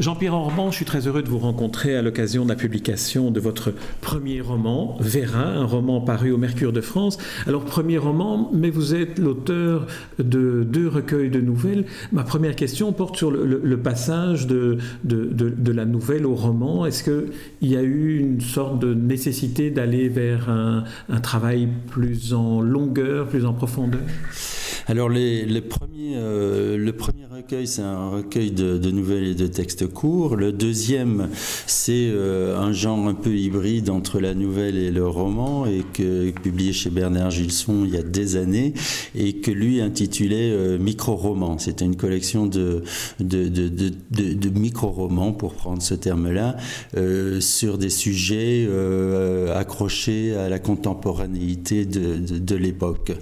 Jean-Pierre 0.00 0.32
Orban, 0.32 0.70
je 0.70 0.76
suis 0.76 0.86
très 0.86 1.06
heureux 1.06 1.22
de 1.22 1.28
vous 1.28 1.38
rencontrer 1.38 1.94
à 1.94 2.00
l'occasion 2.00 2.44
de 2.44 2.48
la 2.48 2.56
publication 2.56 3.30
de 3.30 3.38
votre 3.38 3.74
premier 4.00 4.40
roman, 4.40 4.96
Vera, 4.98 5.44
un 5.44 5.66
roman 5.66 6.00
paru 6.00 6.32
au 6.32 6.38
Mercure 6.38 6.72
de 6.72 6.80
France. 6.80 7.18
Alors, 7.46 7.66
premier 7.66 7.98
roman, 7.98 8.50
mais 8.54 8.70
vous 8.70 8.94
êtes 8.94 9.18
l'auteur 9.18 9.86
de 10.18 10.64
deux 10.64 10.88
recueils 10.88 11.28
de 11.28 11.42
nouvelles. 11.42 11.84
Ma 12.12 12.24
première 12.24 12.56
question 12.56 12.94
porte 12.94 13.18
sur 13.18 13.30
le, 13.30 13.76
passage 13.76 14.46
de, 14.46 14.78
la 15.04 15.84
nouvelle 15.84 16.24
au 16.24 16.34
roman. 16.34 16.86
Est-ce 16.86 17.04
qu'il 17.04 17.68
y 17.70 17.76
a 17.76 17.82
eu 17.82 18.16
une 18.20 18.40
sorte 18.40 18.78
de 18.78 18.94
nécessité 18.94 19.68
d'aller 19.68 20.08
vers 20.08 20.48
un 20.48 21.20
travail 21.20 21.68
plus 21.90 22.32
en 22.32 22.62
longueur, 22.62 23.28
plus 23.28 23.44
en 23.44 23.52
profondeur? 23.52 24.00
Alors 24.86 25.08
les, 25.08 25.60
premiers, 25.60 26.14
euh, 26.16 26.76
le 26.76 26.92
premier 26.92 27.24
recueil, 27.26 27.66
c'est 27.66 27.82
un 27.82 28.08
recueil 28.08 28.50
de, 28.50 28.90
nouvelles 28.90 29.28
et 29.28 29.34
de 29.34 29.46
textes 29.46 29.86
courts. 29.86 30.36
Le 30.36 30.52
deuxième, 30.52 31.28
c'est 31.66 32.08
euh, 32.10 32.58
un 32.58 32.72
genre 32.72 33.06
un 33.06 33.14
peu 33.14 33.34
hybride 33.34 33.90
entre 33.90 34.20
la 34.20 34.34
nouvelle 34.34 34.76
et 34.76 34.90
le 34.90 35.06
roman, 35.06 35.66
et 35.66 35.84
que 35.92 36.30
publié 36.30 36.72
chez 36.72 36.90
Bernard 36.90 37.30
Gilson 37.30 37.84
il 37.84 37.94
y 37.94 37.96
a 37.96 38.02
des 38.02 38.36
années, 38.36 38.74
et 39.14 39.34
que 39.34 39.50
lui 39.50 39.80
intitulait 39.80 40.50
euh, 40.50 40.78
Micro-roman. 40.78 41.58
C'était 41.58 41.84
une 41.84 41.96
collection 41.96 42.46
de, 42.46 42.82
de, 43.20 43.48
de, 43.48 44.48
micro-romans, 44.50 45.32
pour 45.32 45.54
prendre 45.54 45.82
ce 45.82 45.94
terme-là, 45.94 46.56
sur 47.40 47.78
des 47.78 47.90
sujets 47.90 48.68
accrochés 49.54 50.34
à 50.34 50.48
la 50.48 50.58
contemporanéité 50.58 51.84
de, 51.84 52.54
l'époque. 52.56 53.12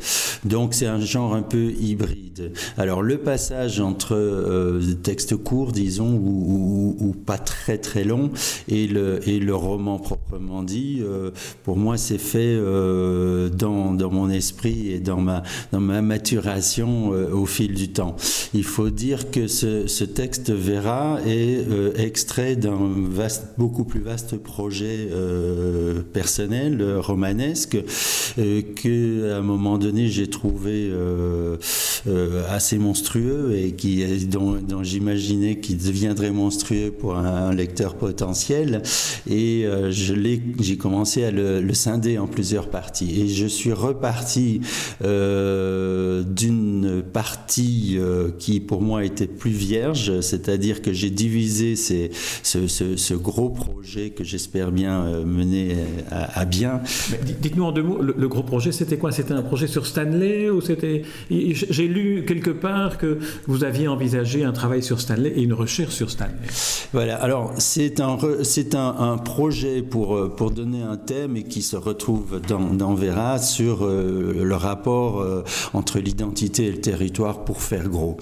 Donc 0.44 0.74
c'est 0.74 0.86
un 0.86 1.00
genre 1.00 1.34
un 1.34 1.42
peu 1.48 1.72
hybride. 1.80 2.52
Alors 2.76 3.02
le 3.02 3.18
passage 3.18 3.80
entre 3.80 4.14
euh, 4.14 4.80
texte 5.02 5.36
court, 5.36 5.72
disons, 5.72 6.14
ou, 6.14 7.14
pas 7.26 7.38
très 7.38 7.78
très 7.78 8.04
long, 8.04 8.30
et 8.68 8.86
le, 8.86 9.26
et 9.28 9.38
le 9.38 9.54
roman 9.54 9.98
proprement 9.98 10.62
dit, 10.62 11.00
euh, 11.02 11.30
pour 11.64 11.76
moi 11.76 11.96
c'est 11.96 12.18
fait 12.18 12.38
euh, 12.38 13.48
dans, 13.48 13.92
dans, 13.92 14.10
mon 14.10 14.30
esprit 14.30 14.92
et 14.92 15.00
dans 15.00 15.20
ma, 15.20 15.42
dans 15.72 15.80
ma 15.80 16.00
maturation 16.00 17.08
au 17.08 17.46
fil 17.46 17.74
du 17.74 17.88
temps. 17.88 18.16
Il 18.54 18.64
faut 18.64 18.90
dire 18.90 19.30
que 19.30 19.46
ce, 19.46 19.86
ce 19.86 20.04
texte 20.04 20.50
verra 20.50 21.18
est 21.26 21.64
extrait 21.98 22.56
d'un 22.56 22.78
vaste, 23.10 23.54
beaucoup 23.58 23.84
plus 23.84 24.00
vaste 24.00 24.36
projet 24.36 25.08
personnel, 26.12 26.96
romanesque, 26.98 27.78
que 28.36 29.32
à 29.32 29.38
un 29.38 29.42
moment 29.42 29.78
donné 29.78 30.08
j'ai 30.08 30.28
trouvé 30.28 30.88
euh, 30.90 31.37
assez 32.48 32.78
monstrueux 32.78 33.54
et 33.56 33.72
qui, 33.72 34.04
dont, 34.26 34.58
j'imaginais 34.82 35.56
qu'il 35.60 35.78
deviendrait 35.78 36.30
monstrueux 36.30 36.90
pour 36.90 37.16
un, 37.16 37.52
lecteur 37.52 37.94
potentiel. 37.94 38.82
Et 39.28 39.64
euh, 39.64 39.90
j'ai 39.90 40.76
commencé 40.76 41.24
à 41.24 41.30
le, 41.30 41.74
scinder 41.74 42.18
en 42.18 42.26
plusieurs 42.26 42.68
parties. 42.70 43.20
Et 43.20 43.28
je 43.28 43.46
suis 43.46 43.72
reparti 43.72 44.60
euh, 45.04 46.22
d'une 46.22 47.02
partie 47.12 47.98
qui 48.38 48.60
pour 48.60 48.82
moi 48.82 49.04
était 49.04 49.26
plus 49.26 49.50
vierge, 49.50 50.20
c'est-à-dire 50.20 50.82
que 50.82 50.92
j'ai 50.92 51.10
divisé 51.10 51.76
ces, 51.76 52.10
ce, 52.42 53.14
gros 53.14 53.50
projet 53.50 54.10
que 54.10 54.24
j'espère 54.24 54.72
bien 54.72 55.24
mener 55.24 55.76
à, 56.10 56.44
bien. 56.44 56.80
Dites-nous 57.40 57.64
en 57.64 57.72
deux 57.72 57.82
mots, 57.82 58.02
le, 58.02 58.14
le 58.16 58.28
gros 58.28 58.42
projet, 58.42 58.72
c'était 58.72 58.96
quoi? 58.96 59.12
C'était 59.12 59.34
un 59.34 59.42
projet 59.42 59.66
sur 59.66 59.86
Stanley 59.86 60.50
ou 60.50 60.60
c'était 60.60 61.02
j'ai 61.30 61.88
lu 61.88 62.24
quelque 62.26 62.50
part 62.50 62.98
que 62.98 63.18
vous 63.46 63.64
aviez 63.64 63.88
envisagé 63.88 64.44
un 64.44 64.52
travail 64.52 64.82
sur 64.82 65.00
Stanley 65.00 65.32
et 65.36 65.42
une 65.42 65.52
recherche 65.52 65.94
sur 65.94 66.10
Stanley. 66.10 66.32
Voilà, 66.92 67.16
alors 67.16 67.52
c'est 67.58 68.00
un, 68.00 68.16
un, 68.74 69.18
projet 69.18 69.82
pour, 69.82 70.16
euh, 70.16 70.28
pour 70.34 70.50
donner 70.50 70.82
un 70.82 70.96
thème 70.96 71.36
et 71.36 71.42
qui 71.42 71.60
se 71.60 71.76
retrouve 71.76 72.40
dans, 72.48 72.72
dans 72.72 72.94
Vera 72.94 73.38
sur 73.38 73.84
euh, 73.84 74.42
le 74.42 74.54
rapport 74.54 75.20
euh, 75.20 75.44
entre 75.74 75.98
l'identité 75.98 76.66
et 76.66 76.70
le 76.70 76.80
territoire 76.80 77.44
pour 77.44 77.60
faire 77.60 77.88
gros. 77.88 78.16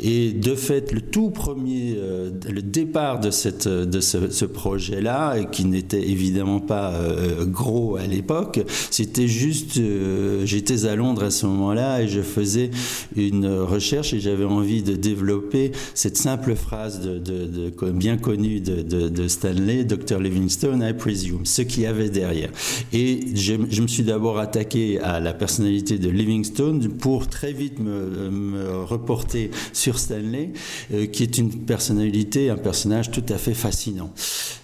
Et 0.00 0.32
de 0.32 0.54
fait, 0.54 0.92
le 0.92 1.00
tout 1.00 1.30
premier, 1.30 1.96
le 2.48 2.62
départ 2.62 3.18
de, 3.18 3.30
cette, 3.30 3.66
de 3.66 4.00
ce, 4.00 4.30
ce 4.30 4.44
projet-là, 4.44 5.44
qui 5.44 5.64
n'était 5.64 6.08
évidemment 6.08 6.60
pas 6.60 6.92
gros 7.42 7.96
à 7.96 8.06
l'époque, 8.06 8.60
c'était 8.90 9.28
juste, 9.28 9.80
j'étais 10.44 10.86
à 10.86 10.94
Londres 10.94 11.24
à 11.24 11.30
ce 11.30 11.46
moment-là 11.46 12.02
et 12.02 12.08
je 12.08 12.20
faisais 12.20 12.51
une 13.16 13.46
recherche 13.46 14.14
et 14.14 14.20
j'avais 14.20 14.44
envie 14.44 14.82
de 14.82 14.94
développer 14.94 15.72
cette 15.94 16.16
simple 16.16 16.54
phrase 16.54 17.00
bien 17.92 18.16
connue 18.16 18.60
de, 18.60 19.28
Stanley, 19.28 19.84
Dr. 19.84 20.18
Livingstone, 20.18 20.82
I 20.82 20.92
presume, 20.92 21.44
ce 21.46 21.62
qu'il 21.62 21.82
y 21.82 21.86
avait 21.86 22.10
derrière. 22.10 22.50
Et 22.92 23.20
je, 23.34 23.54
me 23.54 23.86
suis 23.86 24.02
d'abord 24.02 24.38
attaqué 24.38 25.00
à 25.00 25.20
la 25.20 25.32
personnalité 25.32 25.98
de 25.98 26.08
Livingstone 26.08 26.88
pour 26.88 27.28
très 27.28 27.52
vite 27.52 27.78
me, 27.78 28.82
reporter 28.84 29.50
sur 29.72 29.98
Stanley, 29.98 30.52
euh, 30.92 31.06
qui 31.06 31.22
est 31.22 31.38
une 31.38 31.50
personnalité, 31.50 32.50
un 32.50 32.56
personnage 32.56 33.10
tout 33.10 33.24
à 33.28 33.38
fait 33.38 33.54
fascinant. 33.54 34.12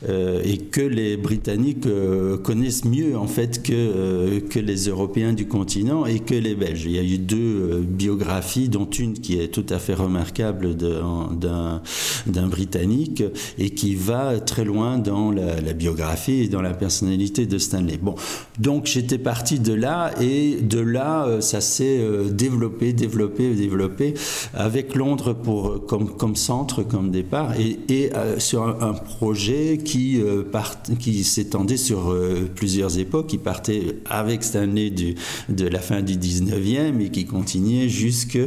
Euh, 0.08 0.42
et 0.44 0.58
que 0.58 0.80
les 0.80 1.16
Britanniques 1.16 1.86
euh, 1.86 2.36
connaissent 2.38 2.84
mieux 2.84 3.16
en 3.16 3.26
fait 3.26 3.62
que, 3.62 4.38
que 4.38 4.58
les 4.58 4.88
Européens 4.88 5.32
du 5.32 5.46
continent 5.46 6.06
et 6.06 6.20
que 6.20 6.34
les 6.34 6.54
Belges. 6.54 6.84
Il 6.84 6.92
y 6.92 6.98
a 6.98 7.02
eu 7.02 7.18
deux 7.18 7.77
biographie, 7.80 8.68
dont 8.68 8.88
une 8.88 9.14
qui 9.14 9.38
est 9.38 9.48
tout 9.48 9.66
à 9.70 9.78
fait 9.78 9.94
remarquable 9.94 10.76
d'un 10.76 12.46
Britannique 12.48 13.22
et 13.58 13.70
qui 13.70 13.94
va 13.94 14.40
très 14.40 14.64
loin 14.64 14.98
dans 14.98 15.30
la, 15.30 15.72
biographie 15.72 16.42
et 16.42 16.48
dans 16.48 16.62
la 16.62 16.74
personnalité 16.74 17.46
de 17.46 17.58
Stanley. 17.58 17.98
Bon, 18.00 18.14
donc 18.58 18.86
j'étais 18.86 19.18
parti 19.18 19.58
de 19.58 19.72
là 19.72 20.12
et 20.20 20.56
de 20.60 20.80
là, 20.80 21.26
euh, 21.26 21.40
ça 21.40 21.60
s'est 21.60 21.98
euh, 22.00 22.28
développé, 22.30 22.92
développé, 22.92 23.54
développé 23.54 24.14
avec 24.54 24.94
Londres 24.94 25.32
pour, 25.34 25.86
comme, 25.86 26.16
comme 26.16 26.36
centre, 26.36 26.82
comme 26.82 27.10
départ 27.10 27.58
et, 27.58 27.78
et 27.88 28.14
euh, 28.14 28.38
sur 28.38 28.62
un, 28.62 28.92
projet 28.92 29.78
qui, 29.84 30.20
qui 30.98 31.24
s'étendait 31.24 31.76
sur 31.76 32.14
plusieurs 32.54 32.98
époques, 32.98 33.28
qui 33.28 33.38
partait 33.38 33.98
avec 34.06 34.42
Stanley 34.42 34.90
du, 34.90 35.14
de 35.48 35.66
la 35.66 35.78
fin 35.78 36.02
du 36.02 36.16
19e 36.16 37.00
et 37.00 37.10
qui 37.10 37.24
continuait 37.68 37.88
jusque 37.88 38.38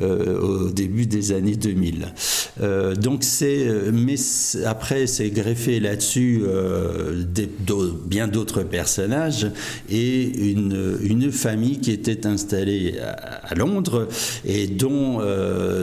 euh, 0.00 0.70
début 0.70 1.06
des 1.06 1.32
années 1.32 1.56
2000. 1.56 2.12
Euh, 2.60 2.94
donc 2.94 3.24
c'est, 3.24 3.66
euh, 3.66 3.90
mais 3.92 4.16
après 4.66 5.06
c'est 5.06 5.30
greffé 5.30 5.80
là-dessus 5.80 6.42
bien 8.06 8.28
d'autres 8.28 8.62
personnages 8.62 9.46
et 9.90 10.50
une, 10.50 10.98
une 11.02 11.30
famille 11.30 11.78
qui 11.78 11.92
était 11.92 12.26
installée 12.26 12.96
à, 12.98 13.54
Londres 13.54 14.08
et 14.44 14.66
dont, 14.66 15.20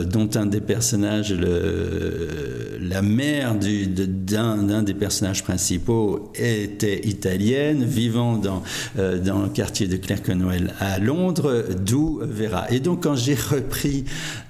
dont 0.05 0.29
un 0.35 0.45
des 0.45 0.61
personnages, 0.61 1.33
la 1.33 3.01
mère 3.01 3.55
du, 3.55 3.87
d'un, 3.87 4.83
des 4.83 4.93
personnages 4.93 5.43
principaux 5.43 6.31
était 6.35 7.07
italienne, 7.07 7.83
vivant 7.83 8.37
dans, 8.37 8.63
dans 8.95 9.41
le 9.41 9.49
quartier 9.49 9.87
de 9.87 9.97
Clerkenwell 9.97 10.73
à 10.79 10.99
Londres, 10.99 11.65
d'où 11.85 12.21
Vera. 12.21 12.71
Et 12.71 12.79
donc 12.85 13.03
quand 13.03 13.15
j'ai 13.15 13.33
repris 13.35 14.05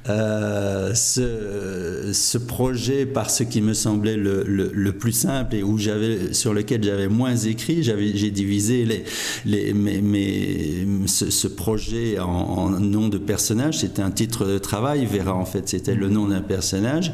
euh, 0.07 0.93
ce, 0.93 2.11
ce, 2.13 2.38
projet 2.38 3.07
par 3.07 3.31
ce 3.31 3.43
qui 3.43 3.61
me 3.61 3.73
semblait 3.73 4.17
le, 4.17 4.43
le, 4.43 4.91
plus 4.91 5.13
simple 5.13 5.55
et 5.55 5.63
où 5.63 5.79
j'avais, 5.79 6.31
sur 6.33 6.53
lequel 6.53 6.83
j'avais 6.83 7.07
moins 7.07 7.35
écrit. 7.35 7.81
J'avais, 7.81 8.16
j'ai 8.16 8.29
divisé 8.29 8.85
les, 8.85 9.03
les, 9.46 9.73
mes, 9.73 10.02
mes, 10.02 11.07
ce, 11.07 11.47
projet 11.47 12.19
en, 12.19 12.69
nom 12.69 13.09
de 13.09 13.17
personnage. 13.17 13.79
C'était 13.79 14.03
un 14.03 14.11
titre 14.11 14.46
de 14.46 14.59
travail. 14.59 15.05
Vera, 15.05 15.34
en 15.34 15.46
fait, 15.46 15.67
c'était 15.69 15.96
le 15.96 16.09
nom 16.09 16.28
d'un 16.28 16.41
personnage. 16.41 17.11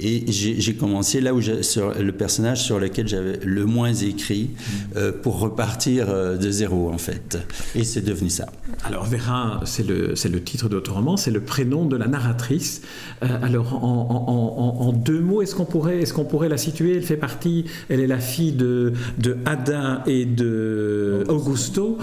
Et 0.00 0.30
j'ai 0.30 0.74
commencé 0.74 1.20
là 1.20 1.34
où 1.34 1.40
sur 1.40 1.94
le 1.94 2.12
personnage 2.12 2.62
sur 2.62 2.78
lequel 2.78 3.08
j'avais 3.08 3.40
le 3.42 3.64
moins 3.64 3.94
écrit 3.94 4.50
euh, 4.96 5.12
pour 5.12 5.40
repartir 5.40 6.10
euh, 6.10 6.36
de 6.36 6.50
zéro 6.50 6.90
en 6.92 6.98
fait. 6.98 7.38
Et 7.74 7.84
c'est 7.84 8.02
devenu 8.02 8.28
ça. 8.28 8.46
Alors 8.84 9.06
Vera, 9.06 9.60
c'est 9.64 9.86
le, 9.86 10.08
le 10.08 10.42
titre 10.42 10.68
de 10.68 10.76
votre 10.76 10.92
roman, 10.92 11.16
c'est 11.16 11.30
le 11.30 11.40
prénom 11.40 11.86
de 11.86 11.96
la 11.96 12.06
narratrice. 12.18 12.82
alors, 13.20 13.84
en, 13.84 14.92
deux 14.92 15.20
mots, 15.20 15.42
est-ce 15.42 15.54
qu'on 15.54 15.64
pourrait, 15.64 16.00
est 16.02 16.12
qu'on 16.12 16.24
pourrait 16.24 16.48
la 16.48 16.56
situer? 16.56 16.96
Elle 16.96 17.02
fait 17.02 17.16
partie, 17.16 17.64
elle 17.88 18.00
est 18.00 18.06
la 18.06 18.18
fille 18.18 18.52
de, 18.52 18.92
de 19.18 19.36
Ada 19.44 20.02
et 20.06 20.24
de 20.24 21.24
Augusto 21.28 21.98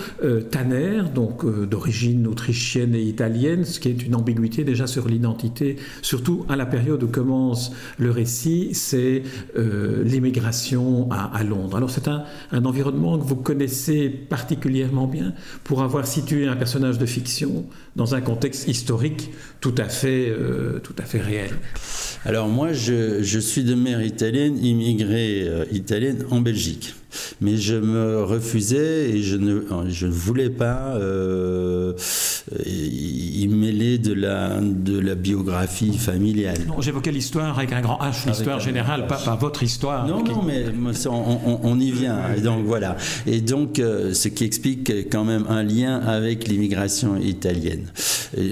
Tanner, 0.51 1.03
donc 1.13 1.45
d'origine 1.67 2.27
autrichienne 2.27 2.95
et 2.95 3.01
italienne, 3.01 3.65
ce 3.65 3.79
qui 3.79 3.89
est 3.89 4.03
une 4.05 4.15
ambiguïté 4.15 4.63
déjà 4.63 4.87
sur 4.87 5.07
l'identité, 5.07 5.77
surtout 6.01 6.45
à 6.49 6.55
la 6.55 6.65
période 6.65 7.03
où 7.03 7.07
commence 7.07 7.71
le 7.97 8.11
récit, 8.11 8.69
c'est 8.73 9.23
l'immigration 9.55 11.09
à, 11.11 11.43
Londres. 11.43 11.77
Alors, 11.77 11.89
c'est 11.89 12.07
un, 12.07 12.23
un 12.51 12.65
environnement 12.65 13.17
que 13.17 13.23
vous 13.23 13.35
connaissez 13.35 14.09
particulièrement 14.09 15.07
bien 15.07 15.33
pour 15.63 15.81
avoir 15.83 16.07
situé 16.07 16.47
un 16.47 16.55
personnage 16.55 16.97
de 16.97 17.05
fiction 17.05 17.65
dans 17.95 18.15
un 18.15 18.21
contexte 18.21 18.67
historique 18.67 19.31
tout 19.61 19.75
à 19.77 19.85
fait, 19.85 20.04
euh, 20.07 20.79
tout 20.79 20.95
à 20.97 21.03
fait 21.03 21.19
réel. 21.19 21.51
Alors 22.25 22.47
moi, 22.47 22.73
je, 22.73 23.39
suis 23.39 23.63
de 23.63 23.75
mère 23.75 24.01
italienne, 24.01 24.57
immigrée 24.63 25.43
euh, 25.47 25.65
italienne 25.71 26.25
en 26.31 26.41
Belgique 26.41 26.95
mais 27.41 27.57
je 27.57 27.75
me 27.75 28.23
refusais 28.23 29.09
et 29.09 29.21
je 29.21 29.37
ne, 29.37 29.61
je 29.89 30.07
ne 30.07 30.11
voulais 30.11 30.49
pas 30.49 30.95
euh, 30.95 31.93
y 32.65 33.47
mêler 33.47 33.97
de 33.97 34.13
la, 34.13 34.59
de 34.61 34.99
la 34.99 35.15
biographie 35.15 35.97
familiale. 35.97 36.57
Non, 36.67 36.81
j'évoquais 36.81 37.11
l'histoire 37.11 37.57
avec 37.57 37.71
un 37.71 37.81
grand 37.81 37.97
H, 37.99 38.27
l'histoire 38.27 38.59
générale, 38.59 39.07
pas, 39.07 39.17
pas, 39.17 39.35
votre 39.35 39.63
histoire. 39.63 40.07
Non, 40.07 40.23
non, 40.23 40.41
mais 40.43 40.65
on, 41.07 41.59
on, 41.63 41.79
y 41.79 41.91
vient. 41.91 42.19
Et 42.37 42.41
donc 42.41 42.65
voilà. 42.65 42.97
Et 43.27 43.41
donc, 43.41 43.79
euh, 43.79 44.13
ce 44.13 44.27
qui 44.27 44.43
explique 44.43 45.09
quand 45.09 45.23
même 45.23 45.45
un 45.49 45.63
lien 45.63 45.99
avec 45.99 46.47
l'immigration 46.47 47.17
italienne. 47.17 47.85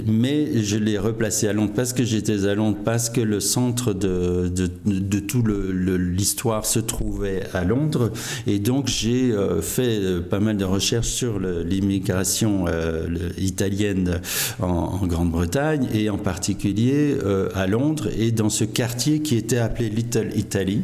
Mais 0.06 0.64
je 0.64 0.78
l'ai 0.78 0.98
replacé 0.98 1.48
à 1.48 1.54
Londres 1.54 1.74
parce 1.76 1.94
que 1.94 2.04
j'étais 2.04 2.46
à 2.46 2.56
Londres, 2.56 2.78
parce 2.84 3.10
que 3.10 3.22
le 3.22 3.40
centre 3.40 3.94
de, 3.94 4.48
de, 4.48 4.70
de 4.86 5.20
tout 5.20 5.44
l'histoire 5.46 6.66
se 6.66 6.80
trouvait 6.80 7.44
à 7.54 7.64
Londres. 7.64 8.12
Et 8.48 8.53
donc 8.60 8.88
j'ai 8.88 9.32
euh, 9.32 9.62
fait 9.62 10.00
euh, 10.00 10.22
pas 10.22 10.40
mal 10.40 10.58
de 10.58 10.66
recherches 10.66 11.08
sur 11.08 11.40
l'immigration 11.40 12.66
euh, 12.68 13.08
italienne 13.38 14.22
en, 14.60 15.06
Grande-Bretagne 15.06 15.88
et 15.94 16.10
en 16.10 16.18
particulier 16.18 17.18
à 17.56 17.68
Londres 17.68 18.08
et 18.18 18.32
dans 18.32 18.50
ce 18.50 18.64
quartier 18.64 19.22
qui 19.22 19.36
était 19.36 19.58
appelé 19.58 19.90
Little 19.90 20.32
Italy, 20.36 20.82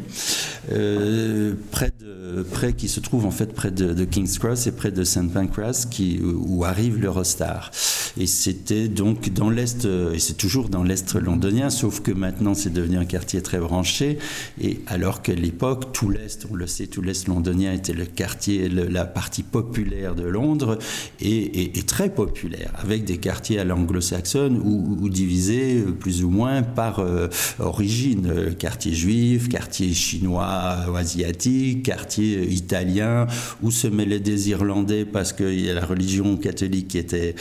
près 1.70 1.92
de 2.00 2.42
près 2.42 2.74
qui 2.74 2.88
se 2.88 3.00
trouve 3.00 3.26
en 3.26 3.30
fait 3.30 3.52
près 3.54 3.70
de, 3.70 4.04
King's 4.04 4.38
Cross 4.38 4.66
et 4.66 4.72
près 4.72 4.90
de 4.90 5.04
St 5.04 5.32
Pancras 5.32 5.86
qui 5.90 6.20
où 6.22 6.64
arrive 6.64 7.00
l'Eurostar. 7.00 7.70
Et 8.18 8.26
c'était 8.26 8.88
donc 8.88 9.32
dans 9.32 9.50
l'est 9.50 9.84
et 9.84 10.18
c'est 10.18 10.36
toujours 10.36 10.68
dans 10.68 10.82
l'est 10.82 11.14
londonien, 11.14 11.70
sauf 11.70 12.00
que 12.00 12.12
maintenant 12.12 12.54
c'est 12.54 12.72
devenu 12.72 12.98
un 12.98 13.04
quartier 13.04 13.42
très 13.42 13.58
branché. 13.58 14.18
Et 14.60 14.80
alors 14.86 15.22
qu'à 15.22 15.34
l'époque 15.34 15.92
tout 15.92 16.10
l'est, 16.10 16.46
on 16.50 16.54
le 16.54 16.66
sait, 16.66 16.86
tout 16.86 17.02
l'est 17.02 17.26
londonien 17.26 17.59
était 17.68 17.92
le 17.92 18.06
quartier, 18.06 18.68
la 18.68 19.04
partie 19.04 19.42
populaire 19.42 20.14
de 20.14 20.24
Londres 20.24 20.78
et, 21.20 21.70
très 21.86 22.10
populaire, 22.10 22.72
avec 22.78 23.04
des 23.04 23.18
quartiers 23.18 23.58
à 23.58 23.64
l'anglo-saxonne 23.64 24.58
ou, 24.58 25.08
divisés 25.08 25.78
euh, 25.78 25.92
plus 25.92 26.24
ou 26.24 26.30
moins 26.30 26.62
par 26.62 27.00
euh, 27.00 27.28
origine, 27.58 28.30
euh, 28.30 28.52
quartier 28.52 28.92
juif, 28.92 29.48
quartier 29.48 29.92
chinois 29.92 30.76
ou 30.90 30.96
asiatique, 30.96 31.82
quartier 31.84 32.48
italien, 32.48 33.26
où 33.62 33.70
se 33.70 33.86
mêlaient 33.86 34.20
des 34.20 34.50
Irlandais 34.50 35.04
parce 35.04 35.32
qu'il 35.32 35.60
y 35.60 35.70
a 35.70 35.74
la 35.74 35.84
religion 35.84 36.36
catholique 36.36 36.88
qui 36.88 36.98
était 36.98 37.34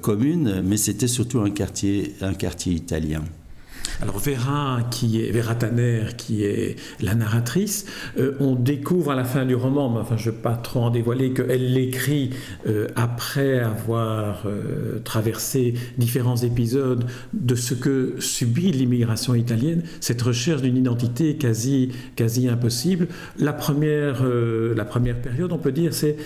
commune, 0.00 0.62
mais 0.64 0.76
c'était 0.76 1.08
surtout 1.08 1.40
un 1.40 1.50
quartier, 1.50 2.14
un 2.20 2.34
quartier 2.34 2.72
italien. 2.72 3.22
Alors 4.00 4.18
Vera, 4.18 4.80
qui 4.90 5.22
est 5.22 5.30
Vera 5.30 5.54
Tanner, 5.54 6.04
qui 6.16 6.44
est 6.44 6.76
la 7.00 7.14
narratrice, 7.14 7.86
euh, 8.18 8.32
on 8.40 8.54
découvre 8.54 9.12
à 9.12 9.14
la 9.14 9.24
fin 9.24 9.44
du 9.44 9.54
roman, 9.54 9.90
mais 9.90 10.00
enfin 10.00 10.16
je 10.16 10.30
ne 10.30 10.34
vais 10.34 10.40
pas 10.40 10.54
trop 10.54 10.80
en 10.80 10.90
dévoiler, 10.90 11.32
qu'elle 11.32 11.72
l'écrit 11.72 12.30
euh, 12.66 12.88
après 12.96 13.60
avoir 13.60 14.44
euh, 14.46 15.00
traversé 15.04 15.74
différents 15.98 16.36
épisodes 16.36 17.04
de 17.32 17.54
ce 17.54 17.74
que 17.74 18.14
subit 18.18 18.72
l'immigration 18.72 19.34
italienne, 19.34 19.82
cette 20.00 20.22
recherche 20.22 20.62
d'une 20.62 20.76
identité 20.76 21.36
quasi, 21.36 21.90
quasi 22.16 22.48
impossible. 22.48 23.08
La 23.38 23.52
première, 23.52 24.24
la 24.24 24.84
première 24.84 25.16
période, 25.20 25.52
on 25.52 25.58
peut 25.58 25.72
dire, 25.72 25.94
c'est 25.94 26.16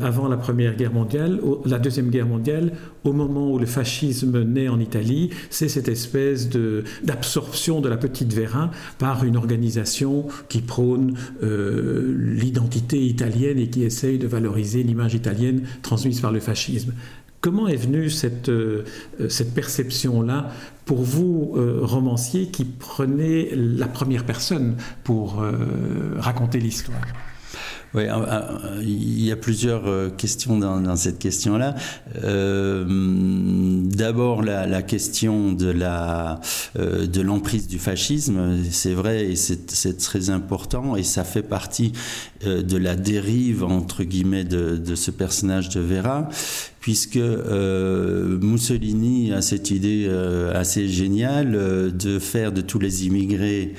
avant 0.00 0.28
la 0.28 0.36
Première 0.36 0.76
Guerre 0.76 0.92
mondiale, 0.92 1.40
la 1.64 1.78
Deuxième 1.78 2.10
Guerre 2.10 2.26
mondiale, 2.26 2.72
au 3.04 3.12
moment 3.12 3.50
où 3.52 3.58
le 3.58 3.66
fascisme 3.66 4.42
naît 4.42 4.68
en 4.68 4.80
Italie, 4.80 5.30
c'est 5.50 5.68
cette 5.68 5.88
espèce 5.88 6.48
de 6.48 6.84
d'absorption 7.12 7.82
de 7.82 7.88
la 7.90 7.98
petite 7.98 8.32
Vérin 8.32 8.70
par 8.98 9.24
une 9.24 9.36
organisation 9.36 10.26
qui 10.48 10.62
prône 10.62 11.14
euh, 11.42 12.14
l'identité 12.16 13.04
italienne 13.04 13.58
et 13.58 13.68
qui 13.68 13.82
essaye 13.84 14.18
de 14.18 14.26
valoriser 14.26 14.82
l'image 14.82 15.12
italienne 15.12 15.62
transmise 15.82 16.20
par 16.20 16.32
le 16.32 16.40
fascisme. 16.40 16.94
Comment 17.42 17.68
est 17.68 17.76
venue 17.76 18.08
cette, 18.08 18.48
euh, 18.48 18.84
cette 19.28 19.52
perception-là 19.52 20.52
pour 20.86 21.02
vous, 21.02 21.54
euh, 21.56 21.80
romancier, 21.82 22.46
qui 22.46 22.64
prenez 22.64 23.50
la 23.54 23.88
première 23.88 24.24
personne 24.24 24.76
pour 25.04 25.44
raconter 26.16 26.60
l'histoire? 26.60 27.06
Oui, 27.94 28.04
il 28.80 29.22
y 29.22 29.30
a 29.30 29.36
plusieurs 29.36 29.86
euh, 29.86 30.08
questions 30.08 30.56
dans, 30.58 30.96
cette 30.96 31.18
question-là. 31.18 31.74
Euh, 32.24 32.86
d'abord, 33.84 34.42
la, 34.42 34.82
question 34.82 35.52
de 35.52 35.70
la 35.70 36.40
euh, 36.78 37.06
l'emprise 37.22 37.68
du 37.68 37.78
fascisme, 37.78 38.56
c'est 38.70 38.94
vrai 38.94 39.26
et 39.26 39.36
c'est 39.36 39.98
très 39.98 40.30
important 40.30 40.96
et 40.96 41.02
ça 41.02 41.24
fait 41.24 41.42
partie 41.42 41.92
de 42.44 42.76
la 42.76 42.96
dérive 42.96 43.62
entre 43.62 44.02
guillemets 44.02 44.44
de, 44.44 44.76
de 44.76 44.94
ce 44.94 45.10
personnage 45.10 45.68
de 45.68 45.80
Vera, 45.80 46.28
puisque 46.80 47.20
Mussolini 48.40 49.32
a 49.32 49.42
cette 49.42 49.70
idée 49.70 50.10
assez 50.54 50.88
géniale 50.88 51.92
de 51.96 52.18
faire 52.18 52.52
de 52.52 52.62
tous 52.62 52.78
les 52.78 53.06
immigrés 53.06 53.74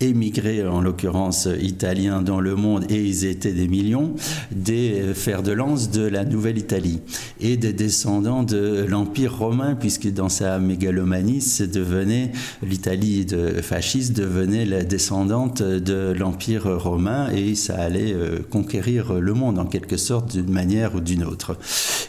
émigrés, 0.00 0.66
en 0.66 0.80
l'occurrence 0.80 1.48
italiens, 1.60 2.22
dans 2.22 2.40
le 2.40 2.54
monde, 2.54 2.84
et 2.90 3.02
ils 3.02 3.24
étaient 3.24 3.52
des 3.52 3.68
millions, 3.68 4.14
des 4.50 5.12
fers 5.14 5.42
de 5.42 5.52
lance 5.52 5.90
de 5.90 6.02
la 6.02 6.24
Nouvelle-Italie 6.24 7.00
et 7.40 7.56
des 7.56 7.72
descendants 7.72 8.42
de 8.42 8.84
l'Empire 8.88 9.36
romain, 9.36 9.74
puisque 9.74 10.12
dans 10.12 10.28
sa 10.28 10.58
mégalomanie, 10.58 11.40
devenait 11.66 12.32
l'Italie 12.62 13.24
de 13.24 13.60
fasciste 13.62 14.16
devenait 14.16 14.64
la 14.64 14.84
descendante 14.84 15.62
de 15.62 16.12
l'Empire 16.12 16.66
romain 16.78 17.30
et 17.30 17.54
ça 17.54 17.76
allait 17.76 18.12
euh, 18.12 18.38
conquérir 18.50 19.14
le 19.14 19.34
monde 19.34 19.58
en 19.58 19.66
quelque 19.66 19.96
sorte 19.96 20.36
d'une 20.36 20.52
manière 20.52 20.94
ou 20.94 21.00
d'une 21.00 21.24
autre. 21.24 21.56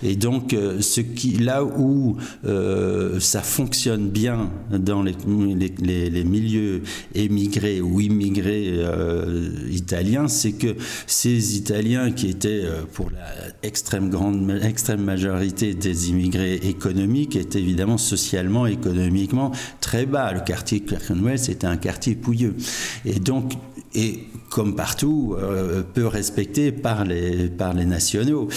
Et 0.04 0.16
donc, 0.16 0.54
euh, 0.54 0.82
ce 0.82 1.02
qui, 1.02 1.32
là 1.32 1.64
où 1.64 2.18
euh, 2.46 3.20
ça 3.20 3.42
fonctionne 3.42 4.10
bien 4.10 4.50
dans 4.72 5.04
les, 5.04 5.16
les 5.82 6.24
milieux 6.24 6.82
émigrés 7.16 7.79
ou 7.82 8.02
immigrés 8.02 8.74
euh, 8.78 9.50
italiens, 9.70 10.28
c'est 10.28 10.54
que 10.54 10.76
ces 11.08 11.58
Italiens 11.58 12.12
qui 12.12 12.30
étaient 12.30 12.64
euh, 12.64 12.84
pour 12.94 13.10
la 13.12 13.20
extrême 13.64 14.10
grande 14.10 14.50
extrême 14.64 15.04
majorité 15.04 15.74
des 15.74 16.10
immigrés 16.10 16.56
économiques 16.56 17.36
étaient 17.36 17.60
évidemment 17.60 17.98
socialement, 17.98 18.66
économiquement 18.66 19.52
très 19.82 20.06
bas. 20.06 20.32
Le 20.32 20.42
quartier 20.42 20.80
Clerkenwell, 20.82 21.40
c'était 21.40 21.68
un 21.68 21.78
quartier 21.78 22.16
pouilleux. 22.16 22.56
Et 23.06 23.20
donc, 23.20 23.54
et 23.96 24.29
comme 24.50 24.76
partout, 24.76 25.36
euh, 25.38 25.84
peu 25.94 26.08
respecté 26.08 26.72
par 26.72 27.06
les, 27.06 27.48
par 27.48 27.74
les 27.74 27.86
nationaux. 27.86 28.48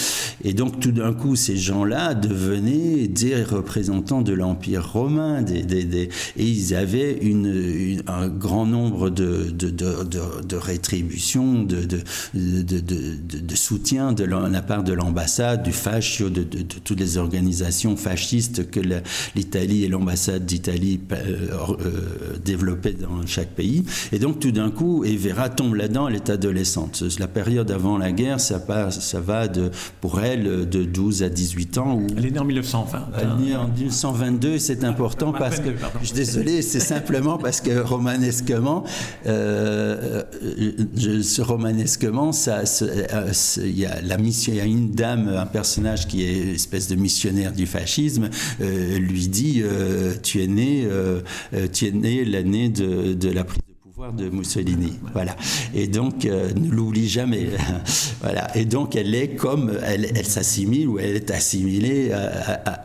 Et 0.43 0.53
donc 0.53 0.79
tout 0.79 0.91
d'un 0.91 1.13
coup, 1.13 1.35
ces 1.35 1.55
gens-là 1.57 2.13
devenaient 2.13 3.07
des 3.07 3.43
représentants 3.43 4.21
de 4.21 4.33
l'Empire 4.33 4.91
romain, 4.91 5.45
et 5.45 6.09
ils 6.37 6.75
avaient 6.75 7.17
une, 7.21 8.01
un 8.07 8.27
grand 8.27 8.65
nombre 8.65 9.09
de, 9.09 9.49
de, 9.51 9.69
de, 9.69 10.43
de 10.47 10.55
rétributions, 10.55 11.63
de, 11.63 11.83
de, 11.83 11.99
de, 12.33 13.55
soutien 13.55 14.13
de 14.13 14.23
la 14.23 14.61
part 14.61 14.83
de 14.83 14.93
l'ambassade, 14.93 15.63
du 15.63 15.71
fascio, 15.71 16.29
de, 16.29 16.43
toutes 16.83 16.99
les 16.99 17.17
organisations 17.17 17.95
fascistes 17.95 18.69
que 18.69 18.79
l'Italie 19.35 19.83
et 19.83 19.87
l'ambassade 19.87 20.45
d'Italie 20.45 20.99
euh, 21.11 21.47
euh, 21.79 22.37
développaient 22.43 22.93
dans 22.93 23.25
chaque 23.25 23.49
pays. 23.49 23.83
Et 24.11 24.19
donc 24.19 24.39
tout 24.39 24.51
d'un 24.51 24.71
coup, 24.71 25.03
et 25.05 25.15
Vera 25.15 25.49
tombe 25.49 25.75
là-dedans, 25.83 26.07
elle 26.07 26.15
est 26.15 26.29
adolescente. 26.29 27.03
La 27.19 27.27
période 27.27 27.69
avant 27.69 27.97
la 27.97 28.11
guerre, 28.11 28.39
ça, 28.39 28.59
passe, 28.59 29.01
ça 29.01 29.19
va 29.19 29.47
de, 29.47 29.69
pour 29.99 30.21
elle 30.21 30.67
de 30.69 30.83
12 30.83 31.23
à 31.23 31.29
18 31.29 31.77
ans. 31.77 32.01
Elle 32.17 32.25
est 32.25 32.31
née 32.31 32.39
en 32.39 32.45
1920. 32.45 33.07
Elle 33.17 33.23
est 33.23 33.49
née 33.49 33.55
en 33.55 33.67
1922, 33.67 34.59
c'est 34.59 34.83
important 34.85 35.33
parce 35.33 35.59
que, 35.59 35.69
je 36.01 36.05
suis 36.05 36.15
désolé, 36.15 36.61
c'est 36.61 36.79
simplement 36.79 37.37
parce 37.37 37.59
que 37.59 37.77
romanesquement, 37.79 38.85
euh, 39.27 40.23
je, 40.95 41.41
romanesquement, 41.41 42.31
ça, 42.31 42.63
il 43.57 43.77
y 43.77 43.85
a 43.85 44.01
la 44.01 44.17
mission, 44.17 44.53
il 44.53 44.57
y 44.57 44.61
a 44.61 44.65
une 44.65 44.91
dame, 44.91 45.27
un 45.27 45.45
personnage 45.45 46.07
qui 46.07 46.23
est 46.23 46.43
une 46.43 46.55
espèce 46.55 46.87
de 46.87 46.95
missionnaire 46.95 47.51
du 47.51 47.65
fascisme, 47.65 48.29
euh, 48.61 48.97
lui 48.99 49.27
dit, 49.27 49.61
euh, 49.63 50.13
tu 50.23 50.41
es 50.41 50.47
né, 50.47 50.87
tu 51.73 51.87
es 51.87 51.91
né 51.91 52.23
l'année 52.23 52.69
de, 52.69 53.13
de 53.13 53.29
la 53.29 53.43
prise 53.43 53.59
de 53.67 53.72
Mussolini. 54.31 54.93
Voilà. 55.13 55.35
Et 55.75 55.87
donc, 55.87 56.25
euh, 56.25 56.51
ne 56.53 56.71
l'oublie 56.71 57.07
jamais. 57.07 57.49
voilà. 58.21 58.55
Et 58.57 58.65
donc, 58.65 58.95
elle 58.95 59.13
est 59.13 59.35
comme, 59.35 59.71
elle, 59.83 60.05
elle 60.15 60.25
s'assimile 60.25 60.87
ou 60.87 60.99
elle 60.99 61.15
est 61.15 61.31
assimilée 61.31 62.11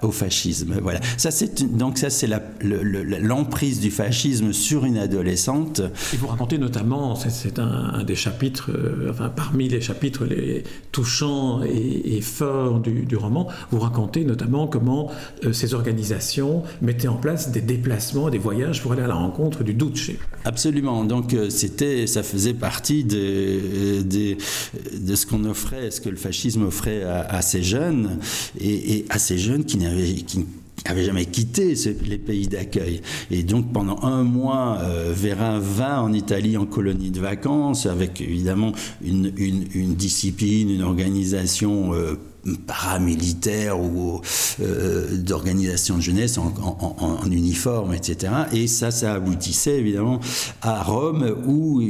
au 0.02 0.10
fascisme. 0.10 0.78
Voilà. 0.82 1.00
Ça, 1.16 1.30
c'est 1.30 1.64
donc 1.76 1.98
ça, 1.98 2.10
c'est 2.10 2.28
l'emprise 2.62 3.80
du 3.80 3.90
fascisme 3.90 4.52
sur 4.52 4.84
une 4.84 4.98
adolescente. 4.98 5.80
Et 6.12 6.16
vous 6.16 6.26
racontez 6.26 6.58
notamment, 6.58 7.14
c'est 7.14 7.58
un, 7.58 8.04
des 8.04 8.14
chapitres, 8.14 8.70
euh, 8.70 9.10
enfin 9.10 9.30
parmi 9.34 9.68
les 9.68 9.80
chapitres 9.80 10.24
les 10.24 10.64
touchants 10.92 11.62
et, 11.62 12.20
forts 12.20 12.80
du, 12.80 13.16
roman, 13.16 13.48
vous 13.70 13.78
racontez 13.78 14.24
notamment 14.24 14.66
comment 14.66 15.10
euh, 15.44 15.52
ces 15.52 15.74
organisations 15.74 16.62
mettaient 16.82 17.08
en 17.08 17.16
place 17.16 17.50
des 17.50 17.60
déplacements, 17.60 18.28
des 18.28 18.38
voyages 18.38 18.82
pour 18.82 18.92
aller 18.92 19.02
à 19.02 19.06
la 19.06 19.14
rencontre 19.14 19.62
du 19.62 19.74
Duce. 19.74 20.10
Absolument 20.44 20.97
donc 21.04 21.34
euh, 21.34 21.50
c'était, 21.50 22.06
ça 22.06 22.22
faisait 22.22 22.54
partie 22.54 23.04
de, 23.04 24.02
de, 24.02 25.14
ce 25.14 25.26
qu'on 25.26 25.44
offrait, 25.44 25.90
ce 25.90 26.00
que 26.00 26.08
le 26.08 26.16
fascisme 26.16 26.62
offrait 26.62 27.02
à, 27.02 27.42
ces 27.42 27.62
jeunes, 27.62 28.18
et, 28.60 29.04
à 29.10 29.18
ces 29.18 29.38
jeunes 29.38 29.64
qui 29.64 29.78
n'avaient 29.78 31.04
jamais 31.04 31.26
quitté 31.26 31.74
les 32.06 32.18
pays 32.18 32.48
d'accueil. 32.48 33.00
Et 33.30 33.42
donc 33.42 33.72
pendant 33.72 34.02
un 34.02 34.22
mois, 34.24 34.78
euh, 34.80 35.12
Vérin 35.14 35.58
va 35.58 36.02
en 36.02 36.12
Italie 36.12 36.56
en 36.56 36.66
colonie 36.66 37.10
de 37.10 37.20
vacances, 37.20 37.86
avec 37.86 38.20
évidemment 38.20 38.72
une, 39.02 39.32
une, 39.36 39.94
discipline, 39.94 40.70
une 40.70 40.82
organisation 40.82 41.94
euh, 41.94 42.14
paramilitaires 42.56 43.80
ou 43.80 44.20
euh, 44.60 45.16
d'organisations 45.16 45.96
de 45.96 46.02
jeunesse 46.02 46.38
en, 46.38 47.30
uniforme, 47.30 47.94
etc. 47.94 48.32
Et 48.52 48.66
ça, 48.66 48.90
ça 48.90 49.14
aboutissait 49.14 49.78
évidemment 49.78 50.20
à 50.62 50.82
Rome, 50.82 51.36
où, 51.46 51.82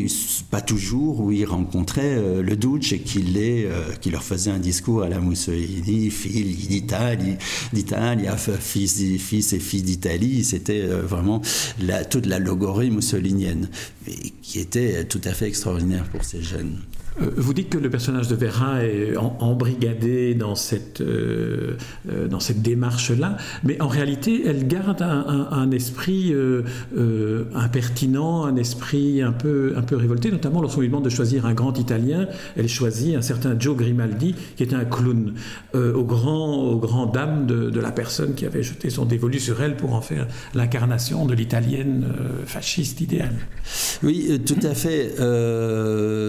pas 0.51 0.61
toujours, 0.61 1.21
où 1.21 1.33
ils 1.33 1.45
rencontraient 1.45 2.17
euh, 2.17 2.43
le 2.43 2.57
Duce 2.57 2.95
qui, 3.05 3.25
euh, 3.37 3.93
qui 4.01 4.11
leur 4.11 4.23
faisait 4.23 4.51
un 4.51 4.59
discours 4.59 5.03
à 5.03 5.09
la 5.09 5.21
Mussolini, 5.21 6.11
fils 6.11 6.69
d'Italie, 6.69 7.37
fils, 8.61 9.03
fils 9.19 9.53
et 9.53 9.59
fils 9.59 9.85
d'Italie. 9.85 10.45
C'était 10.45 10.87
vraiment 10.87 11.41
toute 12.11 12.27
la 12.27 12.39
logorée 12.39 12.91
mussolinienne, 12.91 13.69
qui 14.43 14.59
était 14.59 15.05
tout 15.05 15.21
à 15.25 15.33
fait 15.33 15.47
extraordinaire 15.47 16.05
pour 16.11 16.25
ces 16.25 16.43
jeunes. 16.43 16.79
Euh, 17.21 17.31
vous 17.37 17.55
dites 17.55 17.71
que 17.71 17.79
le 17.79 17.91
personnage 17.91 18.29
de 18.29 18.35
Vérin 18.35 18.81
est 18.81 19.17
embrigadé 19.17 20.35
dans 20.35 20.55
cette, 20.55 21.01
euh, 21.01 21.77
euh, 22.11 22.39
cette 22.39 22.63
démarche-là, 22.63 23.37
mais 23.65 23.81
en 23.83 23.89
réalité, 23.89 24.43
elle 24.47 24.67
garde 24.69 25.03
un, 25.03 25.71
esprit 25.73 26.33
impertinent, 27.55 28.45
un 28.45 28.57
esprit 28.57 29.21
un 29.23 29.33
peu, 29.33 29.75
un 29.77 29.83
peu 29.83 29.97
révolté, 29.97 30.31
notamment 30.31 30.63
lorsqu'on 30.63 30.81
lui 30.81 30.89
demande 30.89 31.05
de 31.05 31.11
choisir 31.11 31.47
un 31.47 31.53
grand 31.53 31.79
Italien. 31.79 32.27
Elle 32.57 32.69
choisit 32.69 33.17
un 33.17 33.23
certain 33.23 33.59
Joe 33.59 33.77
Grimaldi, 33.77 34.35
qui 34.57 34.63
est 34.63 34.73
un 34.73 34.85
clown, 34.85 35.35
au, 35.75 36.05
grand, 36.05 36.55
au 36.57 36.77
grand 36.77 37.07
dame 37.07 37.47
de, 37.47 37.71
de, 37.71 37.81
la 37.81 37.91
personne 37.91 38.35
qui 38.35 38.47
avait 38.47 38.63
jeté 38.63 38.89
son 38.89 39.05
dévolu 39.05 39.39
sur 39.39 39.61
elle 39.61 39.77
pour 39.77 39.95
en 39.95 40.01
faire 40.01 40.27
l'incarnation 40.55 41.27
de 41.27 41.35
l'italienne 41.35 42.07
fasciste 42.47 43.01
idéale. 43.01 43.35
Oui, 44.03 44.41
tout 44.47 44.67
à 44.67 44.75
fait. 44.75 45.13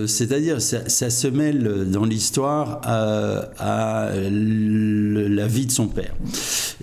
C'est-à-dire, 0.07 0.59
ça, 0.88 1.09
se 1.09 1.27
mêle 1.27 1.89
dans 1.89 2.05
l'histoire 2.05 2.81
à, 2.83 4.09
la 4.13 5.48
vie 5.48 5.65
de 5.65 5.71
son 5.71 5.88
père. 5.88 6.15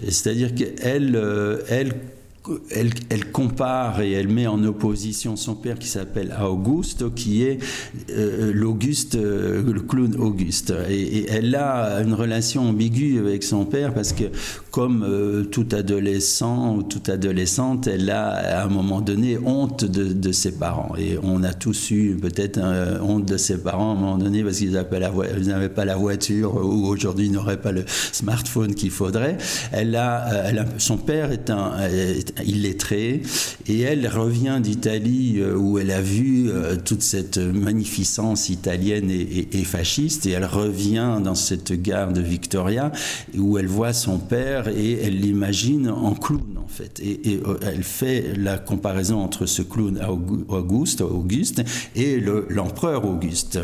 C'est-à-dire 0.09 0.55
qu'elle 0.55 1.17
euh, 1.17 1.59
elle 1.69 1.95
elle, 3.11 3.33
compare 3.33 4.00
et 4.00 4.12
elle 4.12 4.29
met 4.29 4.47
en 4.47 4.62
opposition 4.65 5.37
son 5.37 5.55
père 5.55 5.79
qui 5.79 5.88
s'appelle 5.88 6.35
Augusto, 6.41 7.11
qui 7.11 7.43
est 7.43 7.59
euh, 8.11 8.53
l'Auguste, 8.55 9.17
euh, 9.17 9.62
le 9.62 9.81
clown 9.81 10.15
Auguste. 10.17 10.73
Et, 10.88 11.26
elle 11.29 11.55
a 11.55 12.03
une 12.03 12.15
relation 12.15 12.69
ambiguë 12.69 13.19
avec 13.19 13.43
son 13.43 13.65
père 13.65 13.95
parce 13.95 14.12
que, 14.12 14.25
comme 14.76 15.06
euh, 15.09 15.42
tout 15.45 15.68
adolescent 15.73 16.76
ou 16.76 16.83
toute 16.83 17.09
adolescente, 17.09 17.87
elle 17.87 18.11
a 18.11 18.59
à 18.61 18.64
un 18.66 18.68
moment 18.68 19.00
donné 19.00 19.38
honte 19.38 19.87
de, 19.87 20.33
ses 20.33 20.52
parents. 20.52 20.92
Et 20.99 21.18
on 21.23 21.42
a 21.45 21.54
tous 21.54 21.92
eu 21.92 22.14
peut-être 22.21 22.61
honte 23.00 23.25
de 23.25 23.38
ses 23.38 23.56
parents 23.56 23.92
à 23.92 23.92
un 23.92 23.99
moment 23.99 24.18
donné 24.18 24.45
parce 24.45 24.59
qu'ils 24.59 24.73
n'avaient 24.73 25.71
pas 25.71 25.87
la 25.87 25.97
voiture 25.97 26.56
ou 26.56 26.88
aujourd'hui 26.88 27.30
n'auraient 27.30 27.56
pas 27.56 27.73
le 27.73 27.87
smartphone 27.87 28.75
qu'il 28.75 28.90
faudrait. 28.90 29.38
Elle 29.73 29.97
a, 29.97 30.26
son 30.76 30.99
père 30.99 31.33
est 31.33 31.49
un 31.49 31.73
illettrée, 32.45 33.23
et 33.66 33.80
elle 33.80 34.06
revient 34.06 34.59
d'Italie 34.62 35.37
euh, 35.38 35.54
où 35.54 35.78
elle 35.78 35.90
a 35.90 36.02
vu 36.02 36.50
euh, 36.50 36.76
toute 36.76 37.02
cette 37.02 37.38
magnificence 37.38 38.50
italienne 38.50 39.11
et, 39.11 39.64
fasciste, 39.64 40.26
et 40.26 40.33
elle 40.33 40.45
revient 40.45 41.18
dans 41.25 41.35
cette 41.35 41.73
gare 41.73 42.12
de 42.12 42.21
Victoria 42.21 42.92
où 43.37 43.56
elle 43.59 43.66
voit 43.66 43.92
son 43.95 44.18
père 44.18 44.65
et 44.68 45.00
elle 45.02 45.20
l'imagine 45.20 45.88
en 45.88 46.14
clown 46.14 46.58
en 46.62 46.68
fait, 46.68 47.00
et, 47.00 47.40
euh, 47.46 47.58
elle 47.62 47.82
fait 47.82 48.37
la 48.37 48.58
comparaison 48.58 49.20
entre 49.20 49.46
ce 49.46 49.62
clown 49.62 50.00
Auguste, 50.49 51.00
Auguste 51.00 51.62
et 51.94 52.20
l'empereur 52.20 53.04
Auguste. 53.04 53.61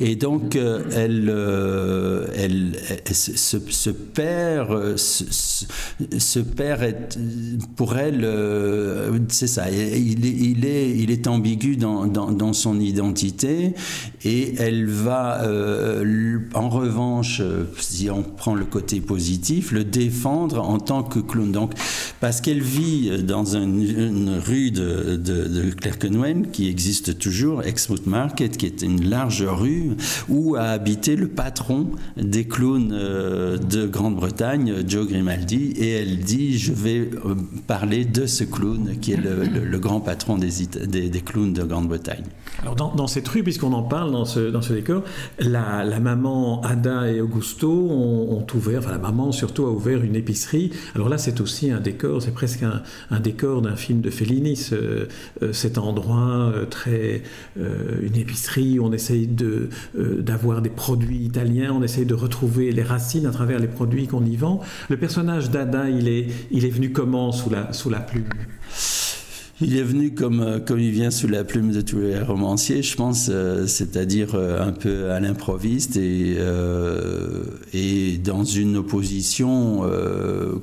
Et 0.00 0.16
donc, 0.16 0.56
euh, 0.56 0.82
elle, 0.94 1.30
euh, 1.30 2.26
elle, 2.36 2.72
ce, 3.12 3.58
ce, 3.58 3.90
père, 3.90 4.68
ce, 4.96 6.40
père 6.40 6.82
est, 6.82 7.18
pour 7.76 7.96
elle, 7.96 8.22
euh, 8.24 9.18
c'est 9.28 9.46
ça, 9.46 9.70
il 9.70 10.26
est, 10.26 10.30
il, 10.30 10.66
est, 10.66 10.90
il 10.90 11.10
est 11.10 11.26
ambigu 11.26 11.76
dans, 11.76 12.06
dans, 12.06 12.30
dans, 12.30 12.52
son 12.52 12.78
identité 12.78 13.74
et 14.24 14.54
elle 14.58 14.86
va, 14.86 15.42
en 16.54 16.68
revanche, 16.68 17.40
si 17.78 18.10
on 18.10 18.22
prend 18.22 18.54
le 18.54 18.64
côté 18.64 19.00
positif, 19.00 19.72
le 19.72 19.84
défendre 19.84 20.60
en 20.60 20.78
tant 20.78 21.02
que 21.02 21.20
clown. 21.20 21.52
Donc, 21.52 21.72
parce 22.20 22.40
qu'elle 22.40 22.62
vit 22.62 23.22
dans 23.22 23.56
une, 23.56 24.40
rue 24.44 24.70
de, 24.70 25.16
de, 25.16 25.44
de 25.44 25.70
Clerkenwell 25.70 26.48
qui 26.52 26.68
existe 26.68 27.18
toujours, 27.18 27.62
Exmouth 27.62 28.06
Market, 28.06 28.56
qui 28.56 28.66
est 28.66 28.82
une 28.82 29.08
large 29.08 29.42
rue 29.42 29.85
où 30.28 30.56
a 30.56 30.64
habité 30.64 31.16
le 31.16 31.28
patron 31.28 31.90
des 32.16 32.46
clowns 32.46 32.92
euh, 32.92 33.56
de 33.58 33.86
Grande-Bretagne, 33.86 34.84
Joe 34.86 35.08
Grimaldi, 35.08 35.72
et 35.76 35.90
elle 35.92 36.18
dit 36.18 36.58
je 36.58 36.72
vais 36.72 37.10
euh, 37.24 37.34
parler 37.66 38.04
de 38.04 38.26
ce 38.26 38.44
clown 38.44 38.96
qui 39.00 39.12
est 39.12 39.16
le, 39.16 39.78
grand 39.78 40.00
patron 40.00 40.38
des, 40.38 40.50
des, 40.86 41.20
clowns 41.20 41.52
de 41.52 41.62
Grande-Bretagne. 41.62 42.24
Alors 42.62 42.74
dans, 42.74 43.06
cette 43.06 43.28
rue, 43.28 43.42
puisqu'on 43.42 43.72
en 43.72 43.82
parle 43.82 44.12
dans 44.12 44.24
ce, 44.24 44.50
dans 44.50 44.62
ce 44.62 44.72
décor, 44.72 45.02
la, 45.38 45.84
maman 46.00 46.62
Ada 46.62 47.10
et 47.12 47.20
Augusto 47.20 47.70
ont, 47.70 48.46
ouvert, 48.54 48.80
enfin 48.80 48.90
la 48.90 48.98
maman 48.98 49.32
surtout 49.32 49.66
a 49.66 49.70
ouvert 49.70 50.02
une 50.02 50.16
épicerie. 50.16 50.70
Alors 50.94 51.08
là 51.08 51.18
c'est 51.18 51.40
aussi 51.40 51.70
un 51.70 51.80
décor, 51.80 52.22
c'est 52.22 52.32
presque 52.32 52.62
un, 52.62 53.20
décor 53.20 53.62
d'un 53.62 53.76
film 53.76 54.00
de 54.00 54.10
Fellini, 54.10 54.58
euh, 54.72 55.06
cet 55.52 55.78
endroit 55.78 56.52
très... 56.70 57.22
une 57.56 58.16
épicerie 58.16 58.78
où 58.78 58.86
on 58.86 58.92
essaye 58.92 59.26
de, 59.26 59.68
euh, 59.98 60.22
d'avoir 60.22 60.62
des 60.62 60.70
produits 60.70 61.18
italiens, 61.18 61.72
on 61.72 61.82
essaye 61.82 62.06
de 62.06 62.14
retrouver 62.14 62.72
les 62.72 62.82
racines 62.82 63.26
à 63.26 63.30
travers 63.30 63.58
les 63.58 63.68
produits 63.68 64.06
qu'on 64.06 64.24
y 64.24 64.36
vend. 64.36 64.60
Le 64.88 64.96
personnage 64.96 65.50
d'Ada, 65.50 65.88
il 65.88 66.08
est, 66.08 66.26
il 66.50 66.64
est 66.64 66.70
venu 66.70 66.92
comment 66.92 67.32
sous 67.32 67.50
la, 67.50 67.72
sous 67.72 67.90
la 67.90 68.00
plume? 68.00 68.28
Il 69.62 69.78
est 69.78 69.82
venu 69.82 70.12
comme, 70.12 70.40
euh, 70.40 70.58
comme 70.58 70.78
il 70.78 70.90
vient 70.90 71.10
sous 71.10 71.28
la 71.28 71.42
plume 71.42 71.72
de 71.72 71.80
tous 71.80 71.98
les 71.98 72.18
romanciers, 72.20 72.82
je 72.82 72.94
pense, 72.94 73.30
euh, 73.30 73.66
c'est-à-dire 73.66 74.34
euh, 74.34 74.60
un 74.60 74.72
peu 74.72 75.10
à 75.10 75.18
l'improviste 75.18 75.96
et, 75.96 76.36
et 77.72 78.18
dans 78.18 78.44
une 78.44 78.76
opposition, 78.76 79.82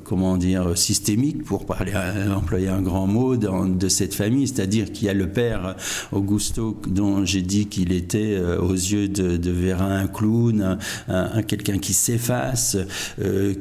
comment 0.04 0.36
dire, 0.36 0.76
systémique, 0.76 1.44
pour 1.44 1.66
parler, 1.66 1.92
employer 2.34 2.68
un 2.68 2.82
grand 2.82 3.06
mot, 3.06 3.36
de 3.36 3.88
cette 3.88 4.14
famille, 4.14 4.46
c'est-à-dire 4.46 4.92
qu'il 4.92 5.06
y 5.06 5.08
a 5.10 5.14
le 5.14 5.28
père 5.28 5.76
Augusto, 6.12 6.80
dont 6.86 7.24
j'ai 7.24 7.42
dit 7.42 7.66
qu'il 7.66 7.92
était 7.92 8.38
aux 8.60 8.72
yeux 8.72 9.08
de, 9.08 9.36
de 9.36 9.50
Vérin 9.50 9.98
un 9.98 10.06
clown, 10.06 10.78
un, 11.08 11.42
quelqu'un 11.42 11.78
qui 11.78 11.92
s'efface, 11.92 12.76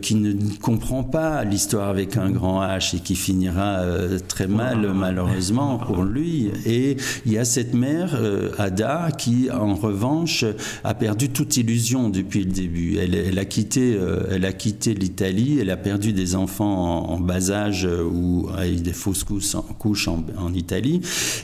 qui 0.02 0.16
ne 0.16 0.34
comprend 0.62 1.04
pas 1.04 1.44
l'histoire 1.44 1.90
avec 1.90 2.18
un 2.18 2.30
grand 2.30 2.62
H 2.62 2.96
et 2.96 3.00
qui 3.00 3.16
finira 3.16 3.84
très 4.28 4.48
mal, 4.48 4.94
malheureusement 4.94 5.23
malheureusement 5.24 5.78
pour 5.78 6.04
lui. 6.04 6.52
Et 6.66 6.98
il 7.26 7.32
y 7.32 7.38
a 7.38 7.46
cette 7.46 7.74
mère, 7.74 8.20
Ada, 8.58 9.10
qui 9.18 9.50
en 9.52 9.76
revanche 9.76 10.46
a 10.84 10.94
perdu 10.94 11.30
toute 11.30 11.58
illusion 11.58 12.10
depuis 12.10 12.44
le 12.44 12.52
début. 12.52 12.98
Elle, 12.98 13.38
a 13.40 13.46
quitté, 13.46 13.98
elle 14.30 14.46
a 14.46 14.54
quitté 14.54 14.94
l'Italie, 14.94 15.60
elle 15.60 15.70
a 15.70 15.78
perdu 15.78 16.14
des 16.14 16.36
enfants 16.36 17.10
en, 17.10 17.20
bas 17.20 17.52
âge 17.52 17.88
ou 18.12 18.48
avec 18.56 18.82
des 18.82 18.94
fausses 18.94 19.24
couches, 19.24 20.08
en, 20.08 20.24
en, 20.38 20.54
Italie, 20.54 21.02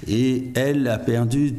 et 0.08 0.52
elle 0.56 0.88
a 0.88 0.98
perdu, 0.98 1.54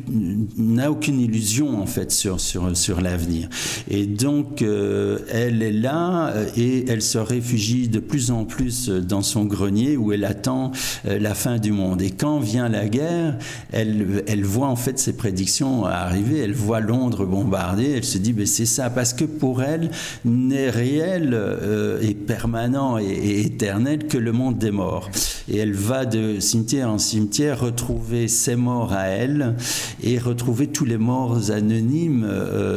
n'a 0.57 0.91
aucune 0.91 1.21
illusion 1.21 1.81
en 1.81 1.87
fait 1.87 2.13
sur, 2.13 2.41
sur, 2.41 2.77
sur 2.77 3.01
l'avenir. 3.01 3.49
Et 3.89 4.07
donc, 4.07 4.63
euh, 4.63 5.19
elle 5.31 5.63
est 5.63 5.73
là 5.73 6.29
euh, 6.29 6.47
et 6.57 6.85
elle 6.89 7.03
se 7.03 7.19
réfugie 7.19 7.89
de 7.89 8.01
plus 8.01 8.31
en 8.31 8.45
plus 8.45 8.89
dans 8.89 9.23
son 9.23 9.45
grenier 9.45 9.97
où 9.97 10.13
elle 10.13 10.25
attend 10.25 10.73
euh, 11.07 11.19
la 11.19 11.35
fin 11.35 11.59
du 11.59 11.73
monde. 11.73 12.03
Et 12.03 12.10
quand 12.13 12.39
vient 12.39 12.69
la 12.69 12.89
guerre, 12.89 13.37
elle, 13.73 14.45
voit 14.45 14.69
en 14.69 14.77
fait 14.77 14.99
ses 14.99 15.13
prédictions 15.13 15.85
arriver, 15.85 16.39
elle 16.39 16.55
voit 16.55 16.81
Londres 16.81 17.25
bombardée, 17.25 17.93
elle 17.97 18.05
se 18.05 18.19
dit, 18.19 18.33
mais 18.33 18.47
c'est 18.47 18.67
ça, 18.67 18.91
parce 18.91 19.13
que 19.13 19.25
pour 19.25 19.63
elle, 19.63 19.91
n'est 20.25 20.71
réel 20.71 21.39
et 22.03 22.15
permanent 22.15 22.99
et, 22.99 23.05
et, 23.05 23.47
éternel 23.47 24.07
que 24.07 24.19
le 24.19 24.33
monde 24.33 24.59
des 24.59 24.71
morts. 24.71 25.11
Et 25.49 25.59
elle 25.59 25.73
va 25.73 26.07
de 26.07 26.41
cimetière 26.41 26.91
en 26.91 26.99
cimetière 26.99 27.61
retrouver 27.61 28.29
ses 28.29 28.57
morts 28.57 28.93
à 28.93 29.07
elle 29.07 29.57
et 30.03 30.19
retrouver 30.19 30.69
tous 30.69 30.85
les 30.85 30.99
morts 30.99 31.51
anonymes 31.51 32.27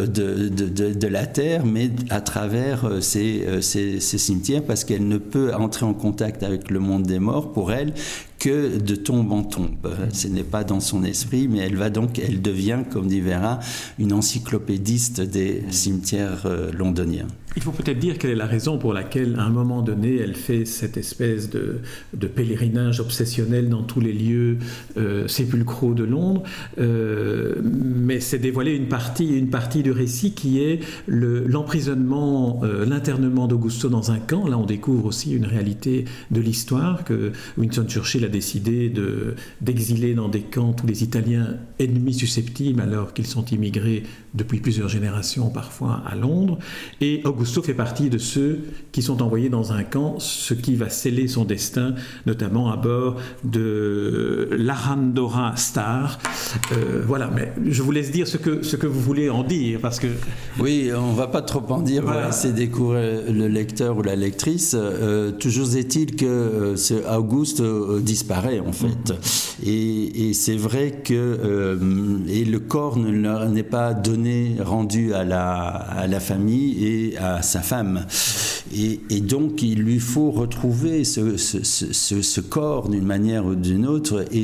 de, 0.08 0.50
de, 0.50 1.08
la 1.08 1.26
terre, 1.26 1.66
mais 1.66 1.92
à 2.10 2.22
travers 2.22 2.86
euh, 2.86 3.00
euh, 3.16 3.62
ces, 3.62 4.00
cimetières, 4.00 4.64
parce 4.64 4.84
qu'elle 4.84 5.08
ne 5.08 5.18
peut 5.18 5.54
entrer 5.54 5.86
en 5.86 5.94
contact 5.94 6.44
avec 6.44 6.70
le 6.70 6.80
monde 6.80 7.04
des 7.04 7.20
morts 7.20 7.52
pour 7.52 7.72
elle 7.72 7.94
que 8.44 8.78
de 8.78 8.96
tombe 8.96 9.32
en 9.32 9.42
tombe. 9.42 9.96
Ce 10.12 10.28
n'est 10.28 10.44
pas 10.44 10.66
dans 10.66 10.82
son 10.82 11.06
esprit, 11.06 11.48
mais 11.48 11.60
elle 11.60 11.78
va 11.78 11.90
donc, 11.90 12.20
elle 12.20 12.42
devient, 12.42 12.80
comme 12.92 13.08
dit 13.08 13.22
Vera, 13.22 13.62
une 14.00 14.12
encyclopédiste 14.12 15.22
des 15.22 15.64
cimetières 15.70 16.42
euh, 16.46 16.70
londoniens. 16.74 17.28
Il 17.56 17.62
faut 17.62 17.72
peut-être 17.72 18.00
dire 18.00 18.18
quelle 18.18 18.32
est 18.32 18.36
la 18.36 18.48
raison 18.48 18.78
pour 18.78 18.94
laquelle, 18.94 19.36
à 19.38 19.44
un 19.44 19.50
moment 19.50 19.82
donné, 19.82 20.18
elle 20.18 20.36
fait 20.36 20.66
cette 20.66 20.98
espèce 20.98 21.50
de, 21.50 21.82
pèlerinage 22.28 23.00
obsessionnel 23.00 23.70
dans 23.70 23.84
tous 23.84 24.00
les 24.00 24.14
lieux 24.14 24.58
euh, 24.98 25.28
sépulcraux 25.28 25.94
de 25.94 26.04
Londres. 26.04 26.44
Euh, 26.80 27.56
mais 27.64 28.20
c'est 28.20 28.40
dévoiler 28.40 28.76
une 28.76 28.88
partie, 28.88 29.38
une 29.38 29.50
partie 29.50 29.84
du 29.84 29.92
récit 29.92 30.34
qui 30.34 30.62
est 30.62 30.80
l'emprisonnement, 31.08 32.62
l'internement 32.64 33.48
d'Augusto 33.48 33.90
dans 33.90 34.12
un 34.12 34.20
camp. 34.20 34.48
Là, 34.48 34.58
on 34.58 34.66
découvre 34.66 35.06
aussi 35.06 35.34
une 35.34 35.46
réalité 35.46 36.06
de 36.32 36.42
l'histoire 36.42 37.04
que 37.04 37.32
Winston 37.58 37.86
Churchill 37.88 38.26
a 38.26 38.30
décidé 38.30 38.92
d'exiler 39.62 40.14
dans 40.14 40.30
des 40.30 40.42
camps 40.42 40.74
tous 40.74 40.88
les 40.88 41.04
Italiens 41.04 41.58
ennemis 41.80 42.14
susceptibles 42.14 42.82
alors 42.82 43.14
qu'ils 43.14 43.28
sont 43.28 43.46
immigrés 43.46 44.04
depuis 44.34 44.60
plusieurs 44.60 44.90
générations 44.90 45.50
parfois 45.50 46.04
à 46.06 46.16
Londres. 46.16 46.58
Et 47.02 47.22
fait 47.64 47.74
partie 47.74 48.10
de 48.10 48.18
ceux 48.18 48.60
qui 48.92 49.02
sont 49.02 49.22
envoyés 49.22 49.50
dans 49.50 49.74
un 49.74 49.84
camp, 49.84 50.20
ce 50.20 50.54
qui 50.54 50.76
va 50.76 50.90
sceller 50.90 51.28
son 51.28 51.46
destin, 51.46 51.96
notamment 52.26 52.72
à 52.72 52.78
bord 52.78 53.16
de 53.44 54.50
l'Arandora 54.52 55.56
Star. 55.56 56.20
Euh, 56.72 57.02
voilà, 57.06 57.30
mais 57.34 57.54
je 57.70 57.82
vous 57.82 57.92
laisse 57.92 58.12
dire 58.12 58.28
ce 58.28 58.38
que, 58.38 58.64
ce 58.64 58.76
que 58.76 58.88
vous 58.88 59.00
voulez 59.00 59.30
en 59.30 59.44
dire, 59.44 59.80
parce 59.82 60.00
que... 60.00 60.08
Oui, 60.60 60.92
on 60.96 61.14
va 61.14 61.28
pas 61.28 61.42
trop 61.42 61.64
en 61.70 61.82
dire, 61.82 62.04
voilà. 62.04 62.32
c'est 62.32 62.54
découvrir 62.54 63.32
le 63.32 63.48
lecteur 63.48 63.98
ou 63.98 64.02
la 64.04 64.16
lectrice. 64.16 64.76
Euh, 64.78 65.32
toujours 65.32 65.76
est-il 65.76 66.16
que 66.16 66.26
euh, 66.26 66.76
ce 66.76 66.94
Auguste 67.16 67.64
disparaît, 68.02 68.60
en 68.60 68.72
fait. 68.72 69.14
Mm-hmm. 69.14 69.68
Et, 69.68 70.30
et 70.30 70.34
c'est 70.34 70.58
vrai 70.58 71.02
que... 71.04 71.78
et 72.28 72.46
le 72.46 72.60
corps 72.60 72.98
n'est 72.98 73.64
pas 73.64 73.94
donné 73.94 74.58
rendu 74.60 75.14
à 75.14 75.24
la, 75.24 75.64
à 75.64 76.08
la 76.08 76.20
famille 76.20 76.86
et 76.86 77.18
à 77.18 77.33
sa 77.42 77.62
femme. 77.62 78.06
Et, 78.76 79.22
donc, 79.22 79.62
il 79.62 79.80
lui 79.80 80.00
faut 80.00 80.32
retrouver 80.32 81.04
ce, 81.04 82.40
corps 82.42 82.90
d'une 82.90 83.06
manière 83.06 83.46
ou 83.46 83.56
d'une 83.56 83.86
autre, 83.86 84.26
et 84.32 84.44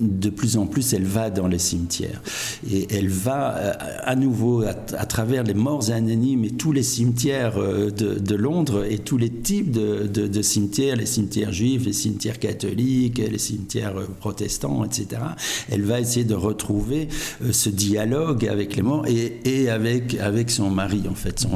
de 0.00 0.30
plus 0.30 0.56
en 0.56 0.66
plus, 0.66 0.92
elle 0.92 1.04
va 1.04 1.30
dans 1.30 1.46
les 1.46 1.58
cimetières. 1.58 2.22
Et 2.70 2.88
elle 2.90 3.08
va 3.08 3.56
euh, 3.56 3.72
à 4.04 4.16
nouveau 4.16 4.62
à, 4.62 4.74
travers 4.74 5.44
les 5.44 5.54
morts 5.54 5.90
anonymes 5.90 6.44
et 6.44 6.50
tous 6.50 6.72
les 6.72 6.82
cimetières 6.82 7.58
euh, 7.58 7.90
de, 7.90 8.34
Londres 8.34 8.84
et 8.88 8.98
tous 8.98 9.16
les 9.16 9.30
types 9.30 9.70
de, 9.70 10.42
cimetières, 10.42 10.96
les 10.96 11.06
cimetières 11.06 11.52
juifs, 11.52 11.84
les 11.84 11.92
cimetières 11.92 12.38
catholiques, 12.38 13.18
les 13.18 13.38
cimetières 13.38 13.96
euh, 13.96 14.06
protestants, 14.18 14.84
etc. 14.84 15.22
Elle 15.70 15.82
va 15.82 16.00
essayer 16.00 16.24
de 16.24 16.34
retrouver 16.34 17.08
ce 17.50 17.68
dialogue 17.68 18.46
avec 18.46 18.76
les 18.76 18.82
morts 18.82 19.06
et, 19.06 19.68
avec, 19.68 20.50
son 20.50 20.70
mari, 20.70 21.02
en 21.08 21.14
fait, 21.14 21.46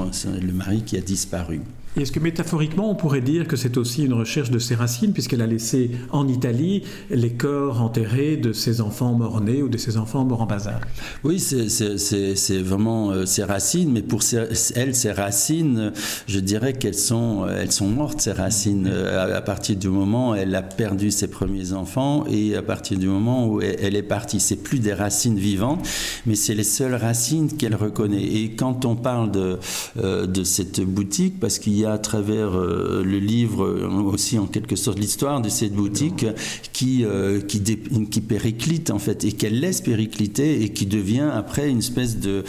le 0.41 0.53
mari 0.53 0.83
qui 0.83 0.97
a 0.97 1.01
disparu. 1.01 1.61
Est-ce 1.95 2.11
que 2.11 2.21
métaphoriquement, 2.21 2.91
on 2.91 2.95
pourrait 2.95 3.21
dire 3.21 3.47
que 3.47 3.55
c'est 3.55 3.77
aussi 3.77 4.05
une 4.05 4.15
recherche 4.15 4.51
de 4.51 4.59
ses 4.59 4.75
racines, 4.75 5.13
puisqu'elle 5.13 5.43
a 5.43 5.47
laissé 5.47 5.91
en 6.11 6.27
Italie 6.27 6.85
les 7.11 7.35
corps 7.35 7.83
enterrés 7.83 8.39
de 8.39 8.55
ses 8.55 8.81
enfants 8.81 9.13
morts-nés 9.13 9.63
ou 9.63 9.69
de 9.69 9.77
ses 9.77 9.99
enfants 9.99 10.25
morts 10.25 10.41
en 10.41 10.47
bas 10.47 10.69
âge? 10.69 10.81
Oui, 11.23 11.39
c'est 11.39 12.63
vraiment 12.63 13.11
euh, 13.11 13.27
ses 13.27 13.45
racines, 13.45 13.93
mais 13.93 14.01
pour 14.01 14.23
elle, 14.33 14.95
ses 14.95 15.13
racines, 15.13 15.93
je 16.27 16.41
dirais 16.41 16.73
qu'elles 16.73 16.95
sont, 16.95 17.47
elles 17.47 17.73
sont 17.73 17.89
mortes, 17.89 18.23
ces 18.23 18.33
racines, 18.33 18.89
euh, 18.91 19.37
à, 19.37 19.43
partir 19.43 19.77
du 19.77 19.91
moment 19.91 20.31
où 20.31 20.35
elle 20.35 20.55
a 20.55 20.63
perdu 20.63 21.11
ses 21.11 21.29
premiers 21.29 21.75
enfants 21.75 22.25
et 22.27 22.57
à 22.57 22.63
partir 22.63 22.99
du 22.99 23.07
moment 23.07 23.47
où 23.49 23.61
elle 23.61 23.97
est 23.97 24.03
partie. 24.03 24.41
C'est 24.41 24.57
plus 24.57 24.79
des 24.79 24.95
racines 24.95 25.37
vivantes, 25.39 25.87
mais 26.25 26.37
c'est 26.37 26.55
les 26.55 26.65
seules 26.65 26.95
racines 26.95 27.55
qu'elle 27.55 27.75
reconnaît. 27.75 28.25
Et 28.25 28.55
quand 28.55 28.87
on 28.87 28.97
parle 28.97 29.31
de, 29.31 29.59
euh, 29.99 30.27
de 30.27 30.43
cette 30.43 30.81
boutique, 30.81 31.39
parce 31.39 31.59
qu'il 31.59 31.82
à 31.87 31.99
travers 31.99 32.57
euh, 32.57 33.03
le 33.05 33.19
livre 33.19 33.65
euh, 33.65 33.89
aussi 34.03 34.39
en 34.39 34.47
quelque 34.47 34.77
sorte 34.77 34.99
l'histoire 34.99 35.41
de 35.41 35.49
cette 35.49 35.73
boutique 35.73 36.27
qui, 36.73 37.05
euh, 37.05 37.41
qui, 37.41 37.63
qui, 37.63 38.21
périclite 38.21 38.91
en 38.91 38.99
fait 38.99 39.25
et 39.25 39.33
qu'elle 39.33 39.61
laisse 39.61 39.81
péricliter 39.81 40.63
et 40.63 40.71
qui 40.71 40.87
devient 40.87 41.31
après 41.33 41.69
une 41.69 41.79
espèce 41.79 42.19
de 42.19 42.45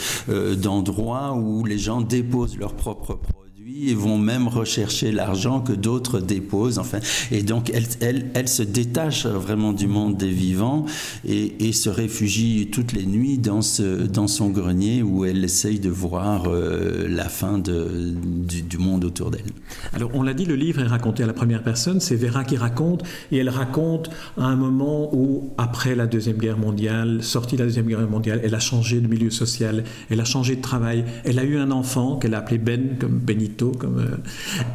d'endroit 0.55 1.33
où 1.33 1.65
les 1.65 1.77
gens 1.77 2.01
déposent 2.01 2.57
leurs 2.57 2.75
propres 2.75 3.19
et 3.65 3.93
vont 3.93 4.17
même 4.17 4.47
rechercher 4.47 5.11
l'argent 5.11 5.61
que 5.61 5.73
d'autres 5.73 6.19
déposent. 6.19 6.79
Enfin, 6.79 6.99
et 7.31 7.43
donc 7.43 7.71
elle, 7.73 7.85
elle, 8.01 8.25
elle, 8.33 8.47
se 8.47 8.63
détache 8.63 9.25
vraiment 9.25 9.71
du 9.71 9.87
monde 9.87 10.17
des 10.17 10.29
vivants 10.29 10.85
et, 11.27 11.71
se 11.73 11.89
réfugie 11.89 12.69
toutes 12.71 12.93
les 12.93 13.05
nuits 13.05 13.39
dans, 13.39 13.63
ce, 13.63 14.05
dans 14.05 14.27
son 14.27 14.49
grenier 14.49 15.01
où 15.01 15.25
elle 15.25 15.43
essaye 15.43 15.79
de 15.79 15.89
voir 15.89 16.43
euh, 16.47 17.07
la 17.09 17.29
fin 17.29 17.57
du, 17.57 18.77
monde 18.77 19.05
autour 19.05 19.31
d'elle. 19.31 19.45
Alors 19.93 20.11
on 20.13 20.21
l'a 20.21 20.33
dit, 20.33 20.45
le 20.45 20.55
livre 20.55 20.81
est 20.81 20.87
raconté 20.87 21.23
à 21.23 21.25
la 21.25 21.33
première 21.33 21.63
personne, 21.63 21.99
c'est 21.99 22.15
Vera 22.15 22.43
qui 22.43 22.57
raconte 22.57 23.03
et 23.31 23.37
elle 23.37 23.49
raconte 23.49 24.09
à 24.37 24.45
un 24.45 24.55
moment 24.55 25.09
où, 25.15 25.51
après 25.57 25.95
la 25.95 26.05
Deuxième 26.05 26.37
Guerre 26.37 26.57
mondiale, 26.57 27.23
sortie 27.23 27.55
de 27.55 27.61
la 27.61 27.67
Deuxième 27.67 27.87
Guerre 27.87 28.07
mondiale, 28.07 28.41
elle 28.43 28.55
a 28.55 28.59
changé 28.59 28.99
de 28.99 29.07
milieu 29.07 29.31
social, 29.31 29.83
elle 30.09 30.19
a 30.19 30.25
changé 30.25 30.55
de 30.55 30.61
travail, 30.61 31.05
elle 31.23 31.39
a 31.39 31.43
eu 31.43 31.57
un 31.57 31.71
enfant 31.71 32.17
qu'elle 32.17 32.35
a 32.35 32.39
appelé 32.39 32.59
Ben, 32.59 32.97
comme 32.99 33.19
Euh, 33.61 34.17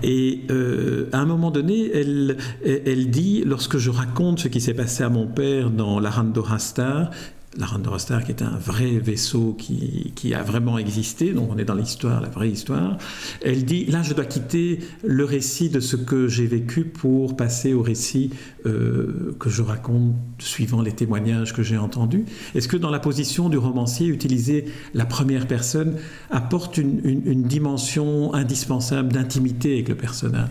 et 0.03 0.43
euh, 0.51 1.09
à 1.13 1.19
un 1.19 1.27
moment 1.27 1.51
donné, 1.51 1.91
elle, 1.93 2.37
elle 2.65 3.11
dit, 3.11 3.43
lorsque 3.45 3.79
je 3.79 3.91
raconte 3.91 4.41
ce 4.41 4.49
qui 4.49 4.61
s'est 4.61 4.75
passé 4.75 5.03
à 5.03 5.09
mon 5.09 5.27
père 5.27 5.71
dans 5.71 6.01
la 6.01 6.11
Randora 6.11 6.59
Star, 6.59 7.11
la 7.59 7.67
Randora 7.67 7.99
Star 7.99 8.25
qui 8.25 8.31
est 8.31 8.43
un 8.43 8.57
vrai 8.57 8.99
vaisseau 8.99 9.55
qui, 9.59 10.13
qui 10.15 10.33
a 10.35 10.43
vraiment 10.43 10.79
existé, 10.79 11.33
donc 11.33 11.51
on 11.53 11.59
est 11.59 11.65
dans 11.65 11.75
l'histoire, 11.75 12.21
la 12.21 12.29
vraie 12.29 12.51
histoire, 12.51 12.97
elle 13.43 13.65
dit, 13.65 13.85
là 13.87 14.03
je 14.03 14.15
dois 14.15 14.25
quitter 14.25 14.79
le 15.05 15.25
récit 15.25 15.69
de 15.69 15.81
ce 15.81 15.97
que 15.97 16.29
j'ai 16.29 16.47
vécu 16.47 16.85
pour 16.85 17.37
passer 17.37 17.75
au 17.75 17.83
récit 17.83 18.31
euh, 18.67 19.37
que 19.39 19.51
je 19.51 19.63
raconte 19.63 20.15
suivant 20.39 20.83
les 20.83 20.93
témoignages 20.93 21.53
que 21.53 21.63
j'ai 21.63 21.79
entendus. 21.79 22.25
Est-ce 22.55 22.69
que 22.69 22.77
dans 22.77 22.91
la 22.91 23.01
position 23.01 23.49
du 23.49 23.59
romancier, 23.59 24.07
utiliser 24.07 24.67
la 24.95 25.05
première 25.05 25.47
personne 25.47 25.97
apporte 26.31 26.79
une, 26.79 27.01
une 27.05 27.43
dimension 27.43 28.33
indispensable 28.35 29.13
d'intimité 29.13 29.75
avec 29.75 29.89
le 29.89 29.97
personnage? 29.97 30.51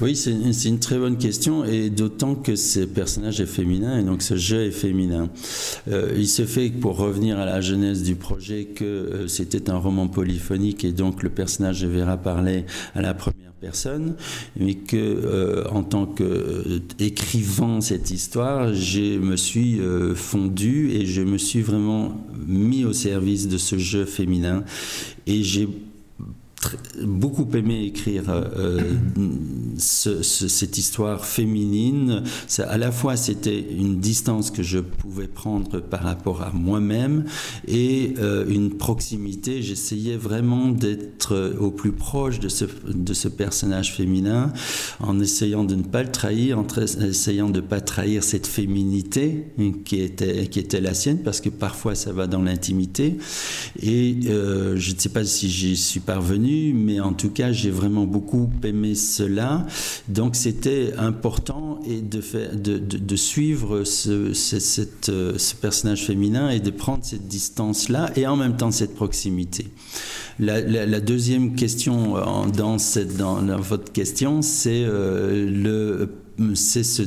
Oui, 0.00 0.14
c'est 0.14 0.30
une, 0.30 0.52
une, 0.64 0.78
très 0.78 0.98
bonne 0.98 1.18
question, 1.18 1.64
et 1.64 1.90
d'autant 1.90 2.34
que 2.34 2.54
ce 2.56 2.80
personnage 2.80 3.40
est 3.40 3.46
féminin, 3.46 3.98
et 3.98 4.02
donc 4.04 4.22
ce 4.22 4.36
jeu 4.36 4.64
est 4.64 4.70
féminin. 4.70 5.28
Euh, 5.88 6.14
il 6.16 6.28
se 6.28 6.44
fait, 6.44 6.70
pour 6.70 6.96
revenir 6.96 7.38
à 7.38 7.44
la 7.44 7.60
genèse 7.60 8.02
du 8.02 8.14
projet, 8.14 8.66
que 8.66 8.84
euh, 8.84 9.28
c'était 9.28 9.70
un 9.70 9.76
roman 9.76 10.06
polyphonique, 10.06 10.84
et 10.84 10.92
donc 10.92 11.22
le 11.22 11.30
personnage 11.30 11.80
de 11.82 11.88
Vera 11.88 12.16
parlait 12.16 12.64
à 12.94 13.02
la 13.02 13.12
première 13.14 13.48
personne, 13.60 14.14
mais 14.58 14.74
que 14.74 14.96
euh, 14.96 15.64
en 15.70 15.82
tant 15.82 16.06
qu'écrivant 16.06 17.80
cette 17.80 18.10
histoire, 18.10 18.72
je 18.74 19.18
me 19.18 19.36
suis 19.36 19.80
euh, 19.80 20.14
fondu 20.14 20.90
et 20.90 21.06
je 21.06 21.22
me 21.22 21.38
suis 21.38 21.62
vraiment 21.62 22.24
mis 22.46 22.84
au 22.84 22.92
service 22.92 23.48
de 23.48 23.58
ce 23.58 23.78
jeu 23.78 24.04
féminin, 24.04 24.64
et 25.26 25.42
j'ai 25.42 25.68
beaucoup 27.02 27.48
aimé 27.54 27.84
écrire 27.84 28.24
euh, 28.28 28.80
cette 29.78 30.76
histoire 30.76 31.24
féminine. 31.24 32.24
À 32.58 32.78
la 32.78 32.90
fois, 32.90 33.16
c'était 33.16 33.60
une 33.60 34.00
distance 34.00 34.50
que 34.50 34.62
je 34.62 34.78
pouvais 34.78 35.28
prendre 35.28 35.80
par 35.80 36.02
rapport 36.02 36.42
à 36.42 36.50
moi-même 36.52 37.24
et 37.66 38.14
euh, 38.18 38.44
une 38.48 38.70
proximité. 38.76 39.62
J'essayais 39.62 40.16
vraiment 40.16 40.68
d'être 40.68 41.54
au 41.60 41.70
plus 41.70 41.92
proche 41.92 42.40
de 42.40 42.48
ce, 42.48 42.64
de 42.88 43.14
ce 43.14 43.28
personnage 43.28 43.94
féminin 43.94 44.52
en 45.00 45.20
essayant 45.20 45.64
de 45.64 45.76
ne 45.76 45.82
pas 45.82 46.02
le 46.02 46.10
trahir, 46.10 46.58
en 46.58 46.66
essayant 47.00 47.50
de 47.50 47.60
ne 47.60 47.66
pas 47.66 47.80
trahir 47.80 48.24
cette 48.24 48.46
féminité 48.46 49.46
qui 49.84 50.00
était, 50.00 50.48
qui 50.48 50.58
était 50.58 50.80
la 50.80 50.94
sienne, 50.94 51.18
parce 51.22 51.40
que 51.40 51.50
parfois 51.50 51.94
ça 51.94 52.12
va 52.12 52.26
dans 52.26 52.42
l'intimité. 52.42 53.16
Et 53.80 54.16
euh, 54.26 54.76
je 54.76 54.92
ne 54.92 54.98
sais 54.98 55.08
pas 55.08 55.24
si 55.24 55.48
j'y 55.48 55.76
suis 55.76 56.00
parvenu 56.00 56.47
mais 56.74 57.00
en 57.00 57.12
tout 57.12 57.30
cas, 57.30 57.52
j'ai 57.52 57.70
vraiment 57.70 58.04
beaucoup 58.04 58.50
aimé 58.64 58.94
cela. 58.94 59.66
Donc, 60.08 60.36
c'était 60.36 60.92
important 60.98 61.80
et 61.86 62.00
de, 62.00 62.20
faire, 62.20 62.50
de, 62.54 63.16
suivre 63.16 63.84
ce, 63.84 64.32
cette, 64.32 65.06
ce 65.06 65.54
personnage 65.54 66.04
féminin 66.06 66.50
et 66.50 66.60
de 66.60 66.70
prendre 66.70 67.04
cette 67.04 67.28
distance-là 67.28 68.10
et 68.16 68.26
en 68.26 68.36
même 68.36 68.56
temps 68.56 68.70
cette 68.70 68.94
proximité. 68.94 69.66
La, 70.40 70.60
la, 70.60 71.00
deuxième 71.00 71.56
question 71.56 72.16
euh, 72.16 72.48
dans, 72.56 72.78
cette, 72.78 73.16
dans, 73.16 73.40
votre 73.56 73.92
question, 73.92 74.40
c'est 74.42 74.84
euh, 74.84 75.50
le 75.50 76.08
c'est 76.54 76.84
ce, 76.84 77.02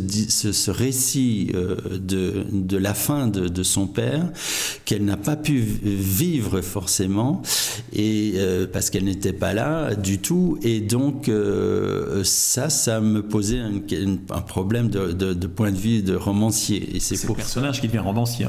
ce, 0.52 0.72
récit 0.72 1.52
euh, 1.54 1.76
de, 1.98 2.46
de, 2.52 2.78
la 2.78 2.94
fin 2.94 3.28
de, 3.28 3.48
de 3.48 3.64
son 3.64 3.88
père 3.88 4.30
qu'elle 4.84 5.06
n'a 5.06 5.18
pas 5.18 5.36
pu 5.36 5.60
vivre 5.60 6.62
forcément 6.62 7.42
et 7.94 8.34
euh, 8.36 8.68
parce 8.72 8.90
qu'elle 8.90 9.06
n'était 9.06 9.34
pas 9.34 9.54
là 9.54 9.96
du 9.96 10.20
tout 10.20 10.58
et 10.64 10.82
donc 10.82 11.30
euh, 11.30 12.24
ça 12.26 12.70
ça 12.70 13.00
me 13.00 13.24
posait 13.24 13.60
un, 13.60 13.82
un 14.32 14.42
problème 14.42 14.90
de, 14.90 15.14
de, 15.14 15.48
point 15.48 15.72
de 15.72 15.78
vue 15.78 16.02
de 16.02 16.16
romancier 16.16 16.96
et 16.96 17.00
c'est 17.00 17.22
le 17.28 17.34
personnage 17.34 17.80
qui 17.80 17.88
devient 17.88 18.00
romancier 18.00 18.48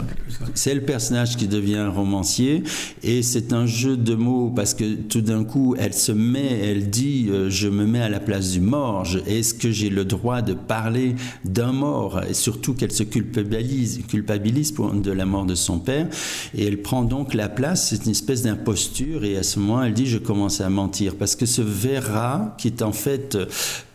c'est 0.54 0.74
le 0.74 0.82
personnage 0.82 1.36
qui 1.36 1.46
devient 1.46 1.86
romancier 1.94 2.64
et 3.04 3.22
c'est 3.22 3.52
un 3.52 3.66
jeu 3.66 3.96
de 3.96 4.14
mots 4.14 4.52
parce 4.54 4.74
que 4.74 4.94
tout 4.94 5.20
d'un 5.20 5.44
coup 5.44 5.76
elle 5.78 5.94
se 5.94 6.12
met 6.12 6.58
elle 6.58 6.90
dit 6.90 7.30
je 7.48 7.68
me 7.68 7.86
mets 7.86 8.02
à 8.02 8.08
la 8.08 8.20
place 8.20 8.50
du 8.50 8.60
mort 8.60 9.06
est-ce 9.26 9.54
que 9.54 9.70
j'ai 9.70 9.90
le 9.90 10.04
droit 10.04 10.42
de 10.42 10.54
parler 10.72 11.16
d'un 11.44 11.72
mort, 11.72 12.22
et 12.26 12.32
surtout 12.32 12.72
qu'elle 12.72 12.92
se 12.92 13.02
culpabilise, 13.02 14.00
culpabilise 14.08 14.72
pour, 14.72 14.90
de 14.90 15.12
la 15.12 15.26
mort 15.26 15.44
de 15.44 15.54
son 15.54 15.78
père, 15.78 16.08
et 16.54 16.64
elle 16.64 16.80
prend 16.80 17.02
donc 17.02 17.35
la 17.35 17.50
place, 17.50 17.90
c'est 17.90 18.06
une 18.06 18.12
espèce 18.12 18.40
d'imposture, 18.44 19.22
et 19.26 19.37
à 19.37 19.42
ce 19.42 19.58
moment, 19.58 19.82
elle 19.82 19.92
dit, 19.92 20.06
je 20.06 20.16
commence 20.16 20.62
à 20.62 20.70
mentir, 20.70 21.16
parce 21.16 21.37
que 21.37 21.44
ce 21.44 21.61
Vera, 21.61 22.54
qui 22.56 22.68
est 22.68 22.80
en 22.80 22.92
fait 22.92 23.37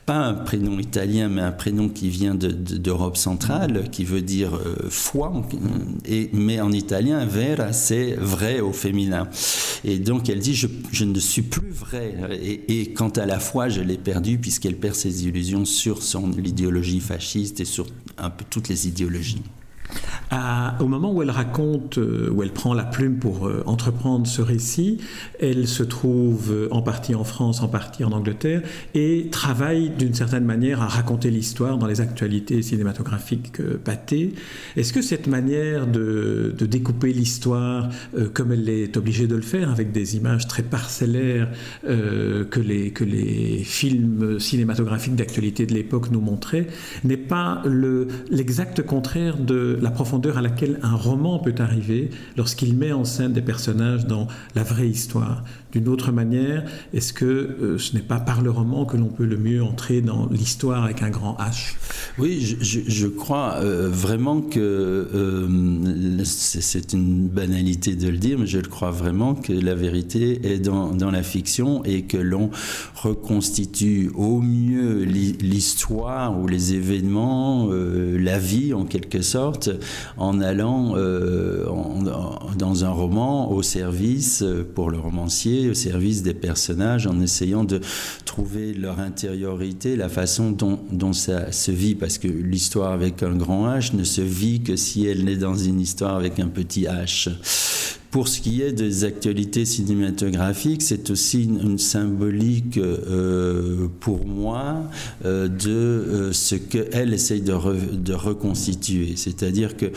pas 0.08 0.16
un 0.16 0.34
prénom 0.34 0.80
italien, 0.80 1.28
mais 1.28 1.42
un 1.42 1.52
prénom 1.52 1.90
qui 1.90 2.08
vient 2.08 2.34
d'Europe 2.34 3.18
centrale, 3.18 3.90
qui 3.92 4.06
veut 4.06 4.22
dire 4.22 4.56
euh, 4.56 4.88
foi, 4.90 5.34
et, 6.06 6.30
mais 6.32 6.62
en 6.62 6.72
italien, 6.72 7.26
vera, 7.26 7.74
c'est 7.74 8.14
vrai 8.14 8.62
au 8.62 8.72
féminin. 8.72 9.28
Et 9.84 10.00
donc 10.00 10.30
elle 10.30 10.40
dit, 10.40 10.56
je, 10.56 11.04
ne 11.04 11.20
suis 11.20 11.42
plus 11.42 11.72
vrai. 11.72 12.16
Et, 12.42 12.80
et, 12.80 12.94
quant 12.94 13.10
à 13.10 13.26
la 13.26 13.38
foi, 13.40 13.68
je 13.68 13.82
l'ai 13.82 13.98
perdue, 13.98 14.38
puisqu'elle 14.38 14.78
perd 14.78 14.96
ses 14.96 15.28
illusions 15.28 15.66
sur 15.66 16.02
son 16.02 16.30
l'idéologie 16.30 17.02
fasciste 17.02 17.60
et 17.60 17.66
sur 17.66 17.86
un 18.18 18.30
peu 18.30 18.46
toutes 18.50 18.70
les 18.70 18.88
idéologies 18.88 19.44
au 20.80 20.88
moment 20.88 21.12
où 21.14 21.22
elle 21.22 21.32
raconte, 21.32 21.98
euh, 21.98 22.30
où 22.32 22.44
elle 22.44 22.52
prend 22.52 22.74
la 22.74 22.84
plume 22.84 23.18
pour 23.18 23.48
euh, 23.48 23.64
entreprendre 23.66 24.28
ce 24.28 24.42
récit, 24.42 25.00
elle 25.40 25.68
se 25.68 25.84
trouve 25.84 26.52
euh, 26.52 26.68
en 26.72 26.82
partie 26.82 27.16
en 27.16 27.24
France, 27.24 27.62
en 27.62 27.68
partie 27.68 28.04
en 28.04 28.12
Angleterre, 28.12 28.62
et 28.94 29.28
travaille 29.32 29.90
d'une 29.90 30.14
certaine 30.14 30.46
manière 30.46 30.82
à 30.82 30.88
raconter 30.88 31.32
l'histoire 31.32 31.78
dans 31.78 31.88
les 31.88 32.02
actualités 32.02 32.62
cinématographiques 32.62 33.62
pâtées. 33.84 34.34
Est-ce 34.76 34.94
que 34.94 35.02
cette 35.02 35.28
manière 35.28 35.88
de, 35.88 36.56
découper 36.60 37.14
l'histoire, 37.14 37.90
comme 38.34 38.52
elle 38.52 38.68
est 38.68 38.98
obligée 38.98 39.26
de 39.26 39.36
le 39.36 39.42
faire, 39.42 39.72
avec 39.72 39.94
des 39.94 40.18
images 40.18 40.48
très 40.48 40.64
parcellaires 40.64 41.50
que 41.84 42.60
les 42.60 43.64
films 43.64 44.38
cinématographiques 44.40 45.16
d'actualité 45.16 45.66
de 45.66 45.74
l'époque 45.74 46.12
nous 46.12 46.20
montraient, 46.20 46.68
n'est 47.06 47.16
pas 47.16 47.64
l'exact 48.30 48.82
contraire 48.82 49.38
de 49.38 49.77
la 49.82 49.92
profondeur 49.92 50.38
à 50.38 50.42
laquelle 50.42 50.80
un 50.84 50.96
roman 50.96 51.40
peut 51.40 51.56
arriver 51.60 52.10
lorsqu'il 52.36 52.76
met 52.76 52.92
en 52.92 53.04
scène 53.04 53.34
des 53.34 53.42
personnages 53.42 54.06
dans 54.06 54.28
la 54.56 54.64
vraie 54.64 54.90
histoire. 54.90 55.44
D'une 55.74 55.90
autre 55.90 56.12
manière, 56.12 56.64
est-ce 56.94 57.12
que 57.12 57.26
euh, 57.26 57.78
ce 57.78 57.94
n'est 57.94 58.02
pas 58.02 58.20
par 58.20 58.42
le 58.42 58.50
roman 58.50 58.86
que 58.86 58.96
l'on 58.96 59.10
peut 59.10 59.26
le 59.26 59.38
mieux 59.38 59.62
entrer 59.62 60.02
dans 60.02 60.28
l'histoire 60.28 60.86
avec 60.86 61.04
un 61.04 61.10
grand 61.10 61.38
H? 61.40 61.76
Oui, 62.18 62.58
je, 62.62 63.08
crois 63.08 63.56
euh, 63.58 63.90
vraiment 63.92 64.42
que 64.42 64.60
euh, 64.60 66.24
c'est 66.24 66.94
une 66.94 67.28
banalité 67.28 67.96
de 67.96 68.08
le 68.08 68.18
dire, 68.18 68.40
mais 68.40 68.48
je 68.48 68.60
le 68.60 68.68
crois 68.68 68.92
vraiment 68.92 69.36
que 69.36 69.52
la 69.52 69.76
vérité 69.76 70.54
est 70.54 70.60
dans, 70.60 70.94
dans 70.94 71.12
la 71.12 71.22
fiction 71.22 71.84
et 71.84 72.04
que 72.04 72.18
l'on 72.18 72.50
reconstitue 72.96 74.10
au 74.16 74.42
mieux 74.42 75.04
l'histoire 75.04 76.40
ou 76.40 76.48
les 76.48 76.74
événements, 76.74 77.70
la 77.70 78.40
vie 78.40 78.74
en 78.74 78.86
quelque 78.86 79.22
sorte, 79.22 79.67
en 80.18 80.42
allant 80.42 80.96
dans 82.58 82.86
un 82.86 82.90
roman 82.90 83.52
au 83.52 83.62
service 83.62 84.44
pour 84.76 84.90
le 84.90 84.98
romancier 84.98 85.70
au 85.70 85.74
service 85.74 86.24
des 86.24 86.34
personnages 86.34 87.08
en 87.08 87.22
essayant 87.22 87.64
de 87.64 87.82
trouver 88.26 88.74
leur 88.74 89.00
intériorité, 89.00 89.96
la 89.96 90.10
façon 90.10 90.52
dont, 90.52 90.80
dont 90.92 91.14
ça 91.14 91.52
se 91.52 91.72
vit, 91.72 91.96
parce 91.96 92.18
que 92.18 92.28
l'histoire 92.28 92.92
avec 92.92 93.24
un 93.24 93.36
grand 93.36 93.68
H 93.68 93.96
ne 93.96 94.04
se 94.04 94.22
vit 94.22 94.62
que 94.62 94.76
si 94.76 95.06
elle 95.06 95.26
naît 95.26 95.38
dans 95.38 95.56
une 95.56 95.80
histoire 95.80 96.16
avec 96.16 96.40
un 96.40 96.48
petit 96.48 96.84
H. 96.84 97.30
Pour 98.12 98.30
ce 98.30 98.40
qui 98.40 98.62
est 98.62 98.72
des 98.72 99.04
actualités 99.04 99.66
cinématographiques, 99.66 100.82
c'est 100.82 101.10
aussi 101.10 101.44
une, 101.44 101.78
symbolique 101.78 102.78
euh, 102.78 103.88
pour 104.00 104.26
moi 104.26 104.84
euh, 105.26 105.50
de 105.50 105.70
euh, 105.70 106.34
ce 106.34 106.56
qu'elle 106.56 107.14
essaye 107.14 107.42
de, 107.42 107.52
reconstituer. 108.14 109.14
C'est-à-dire 109.16 109.76
que 109.76 109.88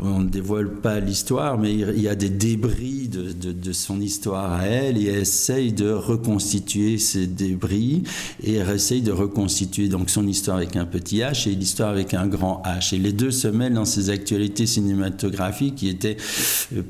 on 0.00 0.20
ne 0.20 0.28
dévoile 0.28 0.70
pas 0.70 1.00
l'histoire, 1.00 1.58
mais 1.58 1.72
il 1.74 2.00
y 2.00 2.08
a 2.08 2.14
des 2.14 2.28
débris 2.28 3.08
de, 3.08 3.72
son 3.72 4.00
histoire 4.00 4.52
à 4.52 4.66
elle 4.66 4.96
et 4.96 5.06
elle 5.06 5.22
essaye 5.22 5.72
de 5.72 5.90
reconstituer 5.90 6.98
ces 6.98 7.26
débris 7.26 8.04
et 8.42 8.54
elle 8.54 8.70
essaye 8.70 9.02
de 9.02 9.12
reconstituer 9.12 9.88
donc 9.88 10.10
son 10.10 10.26
histoire 10.26 10.58
avec 10.58 10.76
un 10.76 10.86
petit 10.86 11.18
H 11.18 11.48
et 11.48 11.54
l'histoire 11.54 11.90
avec 11.90 12.14
un 12.14 12.26
grand 12.26 12.62
H. 12.64 12.94
Et 12.94 12.98
les 12.98 13.12
deux 13.12 13.32
se 13.32 13.48
mêlent 13.48 13.74
dans 13.74 13.84
ces 13.84 14.10
actualités 14.10 14.66
cinématographiques 14.66 15.74
qui 15.74 15.88
étaient 15.88 16.16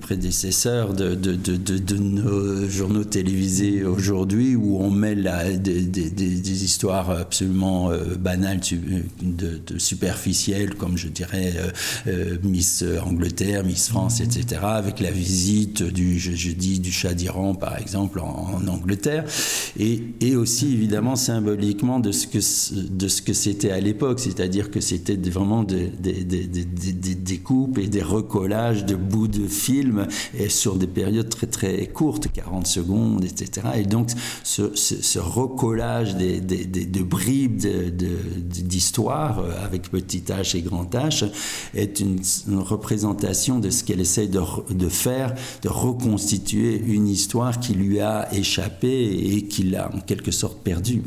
près 0.01 0.16
prédécesseurs 0.27 0.93
de, 0.93 1.15
de, 1.15 1.37
de, 1.37 1.79
de, 1.79 1.97
nos 1.97 2.69
journaux 2.69 3.05
télévisés 3.05 3.85
aujourd'hui 3.85 4.57
où 4.57 4.81
on 4.81 4.91
mêle 4.91 5.31
des, 5.62 5.83
des, 5.83 6.11
des, 6.11 6.65
histoires 6.65 7.11
absolument 7.11 7.93
euh, 7.93 8.17
banales, 8.19 8.59
de, 9.23 9.79
superficielles, 9.79 10.75
comme 10.75 10.97
je 10.97 11.07
dirais 11.07 11.53
euh, 11.57 11.71
euh, 12.09 12.39
Miss 12.43 12.85
Angleterre, 13.05 13.62
Miss 13.62 13.89
France, 13.89 14.21
etc., 14.21 14.62
avec 14.65 14.99
la 14.99 15.12
visite 15.12 15.85
du, 15.85 16.19
je, 16.19 16.51
dis, 16.51 16.81
du 16.81 16.91
chat 16.91 17.15
d'Iran, 17.15 17.55
par 17.55 17.79
exemple, 17.79 18.19
en, 18.19 18.67
Angleterre, 18.67 19.25
et, 19.79 20.03
et, 20.21 20.35
aussi 20.35 20.73
évidemment 20.73 21.15
symboliquement 21.15 22.01
de 22.01 22.11
ce 22.11 22.27
que, 22.27 22.39
de 22.91 23.07
ce 23.07 23.23
que 23.23 23.33
c'était 23.33 23.71
à 23.71 23.79
l'époque, 23.79 24.19
c'est-à-dire 24.19 24.73
que 24.73 24.81
c'était 24.81 25.17
vraiment 25.31 25.62
des, 25.62 25.87
des, 25.87 26.25
des, 26.25 26.47
des, 26.47 27.15
découpes 27.15 27.79
et 27.79 27.87
des 27.87 28.03
recollages 28.03 28.85
de 28.85 28.97
bouts 28.97 29.29
de 29.29 29.47
films 29.47 30.07
et 30.38 30.48
sur 30.48 30.76
des 30.76 30.87
périodes 30.87 31.29
très 31.29 31.46
très 31.46 31.87
courtes, 31.87 32.29
40 32.33 32.66
secondes, 32.66 33.24
etc. 33.24 33.68
Et 33.76 33.85
donc 33.85 34.11
ce, 34.42 35.18
recollage 35.18 36.16
de 36.16 37.02
bribes 37.02 37.57
d'histoire 37.59 39.42
de, 39.42 39.50
avec 39.64 39.90
petit 39.90 40.22
h 40.29 40.57
et 40.57 40.62
grand 40.62 40.92
h 40.94 41.31
est 41.74 42.00
une, 42.00 42.18
représentation 42.59 43.59
de 43.59 43.70
ce 43.70 43.85
qu'elle 43.85 44.00
essaie 44.00 44.26
de, 44.26 44.40
de, 44.70 44.88
faire, 44.88 45.35
de 45.62 45.68
reconstituer 45.68 46.83
une 46.87 47.09
histoire 47.09 47.61
qui 47.61 47.74
lui 47.74 48.00
a 48.00 48.33
échappé 48.35 48.88
et 48.88 49.46
qu'il 49.46 49.76
a 49.76 49.94
en 49.94 50.00
quelque 50.00 50.31
sorte 50.31 50.62
perdue. 50.62 51.02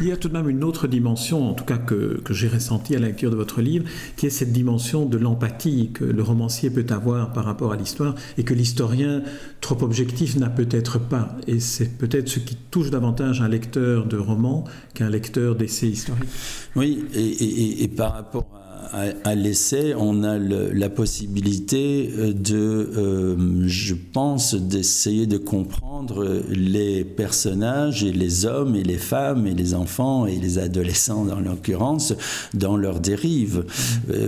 Il 0.00 0.06
y 0.06 0.12
a 0.12 0.16
tout 0.16 0.28
de 0.28 0.32
même 0.34 0.48
une 0.48 0.62
autre 0.62 0.86
dimension, 0.86 1.50
en 1.50 1.54
tout 1.54 1.64
cas 1.64 1.78
que, 1.78 2.20
j'ai 2.30 2.48
ressentie 2.48 2.94
à 2.94 2.98
la 2.98 3.06
lecture 3.06 3.30
de 3.30 3.36
votre 3.36 3.60
livre, 3.60 3.84
qui 4.16 4.26
est 4.26 4.30
cette 4.30 4.52
dimension 4.52 5.06
de 5.06 5.16
l'empathie 5.16 5.90
que 5.92 6.04
le 6.04 6.22
romancier 6.22 6.70
peut 6.70 6.86
avoir 6.90 7.32
par 7.32 7.44
rapport 7.44 7.72
à 7.72 7.76
l'histoire 7.76 8.14
et 8.36 8.44
que 8.44 8.54
l'historien 8.54 9.22
trop 9.60 9.82
objectif 9.82 10.36
n'a 10.36 10.50
peut-être 10.50 10.98
pas. 10.98 11.36
Et 11.46 11.60
c'est 11.60 11.96
peut-être 11.98 12.28
ce 12.28 12.40
qui 12.40 12.56
touche 12.56 12.90
davantage 12.90 13.40
un 13.40 13.48
lecteur 13.48 14.06
de 14.06 14.18
roman 14.18 14.64
qu'un 14.94 15.08
lecteur 15.08 15.54
d'essais 15.54 15.88
historiques. 15.88 16.28
Oui, 16.74 17.04
et, 17.14 17.84
et 17.84 17.88
par 17.88 18.12
rapport 18.12 18.55
à 18.92 19.34
l'essai, 19.34 19.94
on 19.98 20.22
a 20.22 20.38
la 20.38 20.88
possibilité 20.88 22.10
de, 22.34 23.36
je 23.66 23.94
pense, 23.94 24.54
d'essayer 24.54 25.26
de 25.26 25.38
comprendre 25.38 26.42
les 26.48 27.04
personnages 27.04 28.04
et 28.04 28.12
les 28.12 28.46
hommes 28.46 28.76
et 28.76 28.82
les 28.82 28.98
femmes 28.98 29.46
et 29.46 29.54
les 29.54 29.74
enfants 29.74 30.26
et 30.26 30.36
les 30.36 30.58
adolescents 30.58 31.24
dans 31.24 31.40
l'occurrence 31.40 32.14
dans 32.54 32.76
leur 32.76 33.00
dérive. 33.00 33.64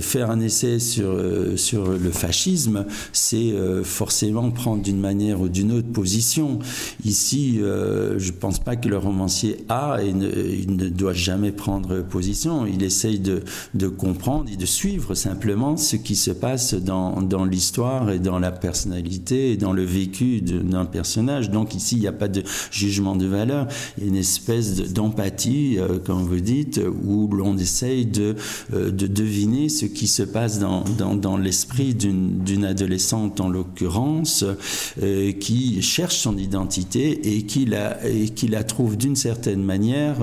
faire 0.01 0.31
un 0.31 0.41
essai 0.41 0.79
sur, 0.79 1.17
sur 1.57 1.91
le 1.91 2.11
fascisme, 2.11 2.85
c'est 3.13 3.55
forcément 3.85 4.51
prendre 4.51 4.83
d'une 4.83 5.01
manière 5.01 5.41
ou 5.41 5.49
d'une 5.49 5.73
autre 5.73 5.93
position. 5.93 6.59
Ici, 7.05 7.59
je 7.59 8.27
ne 8.27 8.37
pense 8.37 8.59
pas 8.59 8.77
que 8.77 8.89
le 8.89 8.99
romancier 8.99 9.59
a 9.69 9.99
et 10.03 10.09
il 10.09 10.77
ne 10.77 10.89
doit 10.89 11.13
jamais 11.13 11.53
prendre 11.53 12.03
position. 12.03 12.67
Il 12.67 12.83
essaye 12.83 13.19
de, 13.19 13.43
de, 13.75 13.89
comprendre 13.89 14.48
de 14.57 14.67
suivre 14.67 15.15
simplement 15.15 15.77
ce 15.77 15.97
qui 15.97 16.17
se 16.17 16.31
passe 16.31 16.75
dans, 16.75 17.23
dans 17.23 17.45
l'histoire 17.45 18.11
et 18.11 18.19
dans 18.19 18.39
la 18.39 18.53
personnalité 18.53 19.53
et 19.53 19.57
dans 19.57 19.73
le 19.73 19.85
vécu 19.85 20.41
d'un 20.41 20.85
personnage. 20.85 21.51
Donc 21.51 21.75
ici, 21.75 21.97
il 21.97 22.01
n'y 22.01 22.07
a 22.07 22.13
pas 22.13 22.29
de 22.29 22.43
jugement 22.71 23.17
de 23.17 23.27
valeur. 23.27 23.69
Il 23.97 24.05
y 24.05 24.07
a 24.07 24.11
une 24.11 24.17
espèce 24.17 24.93
d'empathie, 24.93 25.77
euh, 25.79 25.99
comme 25.99 26.23
vous 26.23 26.41
dites, 26.41 26.81
où 27.05 27.29
l'on 27.29 27.57
essaye 27.57 28.07
de, 28.07 28.37
euh, 28.73 28.91
de 28.91 29.07
deviner 29.07 29.69
ce 29.69 29.87
qui 29.87 30.07
se 30.07 30.23
passe 30.23 30.59
dans, 30.59 30.85
dans, 30.85 31.37
l'esprit 31.37 31.95
d'une 31.95 32.65
adolescente, 32.65 33.41
en 33.41 33.49
l'occurrence, 33.49 34.45
euh, 35.03 35.33
qui 35.33 35.83
cherche 35.83 36.17
son 36.17 36.37
identité 36.37 37.37
et 37.37 37.43
qui 37.43 37.65
la, 37.65 38.05
et 38.07 38.31
qui 38.31 38.49
la 38.49 38.65
trouve 38.65 38.97
d'une 38.97 39.17
certaine 39.17 39.63
manière 39.63 40.17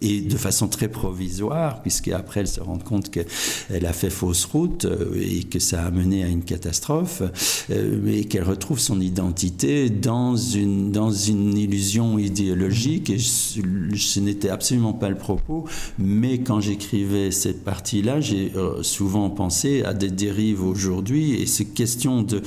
et 0.00 0.20
de 0.20 0.36
façon 0.36 0.68
très 0.68 0.88
provisoire, 0.88 1.82
puisqu'après 1.82 2.45
se 2.46 2.60
rend 2.60 2.78
compte 2.78 3.10
qu'elle 3.10 3.86
a 3.86 3.92
fait 3.92 4.10
fausse 4.10 4.44
route 4.44 4.84
euh, 4.84 5.20
et 5.20 5.44
que 5.44 5.58
ça 5.58 5.84
a 5.84 5.90
mené 5.90 6.24
à 6.24 6.28
une 6.28 6.42
catastrophe, 6.42 7.22
euh, 7.70 7.98
mais 8.02 8.24
qu'elle 8.24 8.44
retrouve 8.44 8.78
son 8.78 9.00
identité 9.00 9.90
dans 9.90 10.36
une, 10.36 10.92
dans 10.92 11.10
une 11.10 11.56
illusion 11.56 12.18
idéologique. 12.18 13.10
Et 13.10 13.18
ce 13.18 14.20
n'était 14.20 14.50
absolument 14.50 14.92
pas 14.92 15.08
le 15.08 15.16
propos, 15.16 15.64
mais 15.98 16.38
quand 16.38 16.60
j'écrivais 16.60 17.30
cette 17.30 17.64
partie-là, 17.64 18.20
j'ai 18.20 18.52
souvent 18.82 19.30
pensé 19.30 19.82
à 19.82 19.94
des 19.94 20.10
dérives 20.10 20.64
aujourd'hui 20.64 21.34
et 21.34 21.46
ces 21.46 21.66
questions 21.66 22.22
de, 22.22 22.42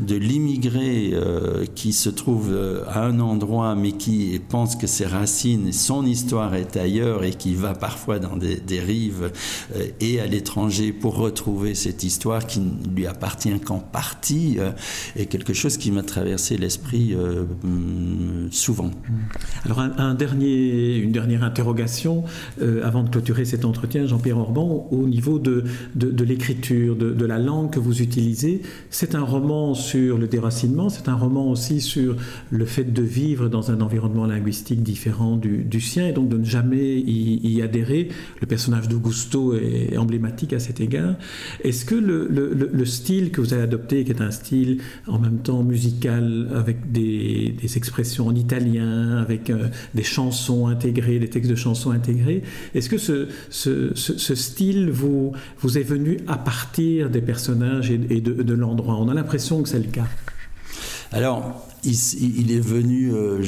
de 0.00 0.14
l'immigré 0.16 1.12
qui 1.74 1.92
se 1.92 2.08
trouve 2.08 2.54
à 2.88 3.04
un 3.04 3.20
endroit 3.20 3.74
mais 3.74 3.92
qui 3.92 4.40
pense 4.48 4.76
que 4.76 4.86
ses 4.86 5.06
racines 5.06 5.72
son 5.72 6.06
histoire 6.06 6.54
est 6.54 6.76
ailleurs 6.76 7.24
et 7.24 7.32
qui 7.32 7.54
va 7.54 7.74
parfois 7.74 8.18
dans 8.18 8.36
des, 8.36 8.80
rives 8.80 9.24
euh, 9.24 9.28
et 10.00 10.20
à 10.20 10.26
l'étranger 10.26 10.92
pour 10.92 11.16
retrouver 11.16 11.74
cette 11.74 12.04
histoire 12.04 12.46
qui 12.46 12.60
ne 12.60 12.94
lui 12.94 13.06
appartient 13.06 13.58
qu'en 13.60 13.78
partie 13.78 14.56
euh, 14.58 14.70
est 15.16 15.26
quelque 15.26 15.52
chose 15.52 15.76
qui 15.76 15.90
m'a 15.90 16.02
traversé 16.02 16.56
l'esprit 16.56 17.14
euh, 17.14 17.44
mm, 17.62 18.50
souvent. 18.50 18.90
Alors 19.64 19.80
un, 19.80 20.14
dernier, 20.14 20.96
une 20.96 21.12
dernière 21.12 21.44
interrogation 21.44 22.24
avant 22.82 23.02
de 23.02 23.08
clôturer 23.08 23.44
cet 23.44 23.64
entretien, 23.64 24.06
Jean-Pierre 24.06 24.38
Orban, 24.38 24.88
au 24.90 25.06
niveau 25.06 25.38
de, 25.38 25.64
de, 25.94 26.24
l'écriture, 26.24 26.96
de, 26.96 27.24
la 27.24 27.38
langue 27.38 27.70
que 27.70 27.78
vous 27.78 28.02
utilisez. 28.02 28.62
C'est 28.90 29.14
un 29.14 29.22
roman 29.22 29.74
sur 29.74 30.18
le 30.18 30.26
déracinement, 30.26 30.88
c'est 30.88 31.08
un 31.08 31.14
roman 31.14 31.50
aussi 31.50 31.80
sur 31.80 32.16
le 32.50 32.64
fait 32.66 32.92
de 32.92 33.02
vivre 33.02 33.48
dans 33.48 33.70
un 33.70 33.80
environnement 33.80 34.26
linguistique 34.26 34.82
différent 34.82 35.36
du, 35.36 35.80
sien 35.80 36.08
et 36.08 36.12
donc 36.12 36.28
de 36.28 36.38
ne 36.38 36.44
jamais 36.44 36.98
y, 37.00 37.62
adhérer. 37.62 38.08
Le 38.40 38.46
personnage 38.46 38.88
d'Augusto 38.88 39.33
est 39.54 39.96
emblématique 39.96 40.52
à 40.52 40.58
cet 40.58 40.80
égard. 40.80 41.14
Est-ce 41.62 41.84
que 41.84 41.94
le, 41.94 42.28
le, 42.28 42.84
style 42.84 43.30
que 43.30 43.40
vous 43.40 43.52
avez 43.52 43.62
adopté, 43.62 44.04
qui 44.04 44.10
est 44.10 44.20
un 44.20 44.30
style 44.30 44.80
en 45.06 45.18
même 45.18 45.38
temps 45.38 45.62
musical, 45.62 46.48
avec 46.54 46.92
des, 46.92 47.54
expressions 47.76 48.26
en 48.28 48.34
italien, 48.34 49.18
avec 49.18 49.50
euh, 49.50 49.68
des 49.94 50.02
chansons 50.02 50.66
intégrées, 50.66 51.18
des 51.18 51.28
textes 51.28 51.50
de 51.50 51.56
chansons 51.56 51.90
intégrés, 51.90 52.42
est-ce 52.74 52.88
que 52.88 52.98
ce, 52.98 54.34
style 54.34 54.90
vous, 54.90 55.32
vous 55.60 55.78
est 55.78 55.82
venu 55.82 56.18
à 56.26 56.36
partir 56.36 57.10
des 57.10 57.20
personnages 57.20 57.90
et, 57.90 57.98
de, 57.98 58.42
de 58.42 58.54
l'endroit? 58.54 58.96
On 58.98 59.08
a 59.08 59.14
l'impression 59.14 59.62
que 59.62 59.68
c'est 59.68 59.78
le 59.78 59.90
cas. 59.90 60.06
Alors, 61.12 61.66
il, 61.84 62.52
est 62.52 62.60
venu, 62.60 63.12
euh, 63.12 63.42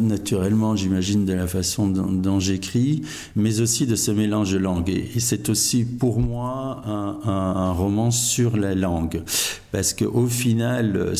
naturellement, 0.00 0.76
j'imagine, 0.76 1.24
de 1.24 1.32
la 1.32 1.46
façon 1.46 1.88
dont, 1.88 2.40
j'écris, 2.40 3.02
mais 3.36 3.60
aussi 3.60 3.86
de 3.86 3.96
ce 3.96 4.10
mélange 4.10 4.52
de 4.52 4.58
langues. 4.58 4.90
Et, 4.90 5.20
c'est 5.20 5.48
aussi 5.48 5.84
pour 5.84 6.20
moi 6.20 6.82
un, 7.24 7.72
roman 7.72 8.10
sur 8.10 8.56
la 8.56 8.74
langue. 8.74 9.22
Parce 9.74 9.92
qu'au 9.92 10.28
final, 10.28 10.92
le 10.92 11.16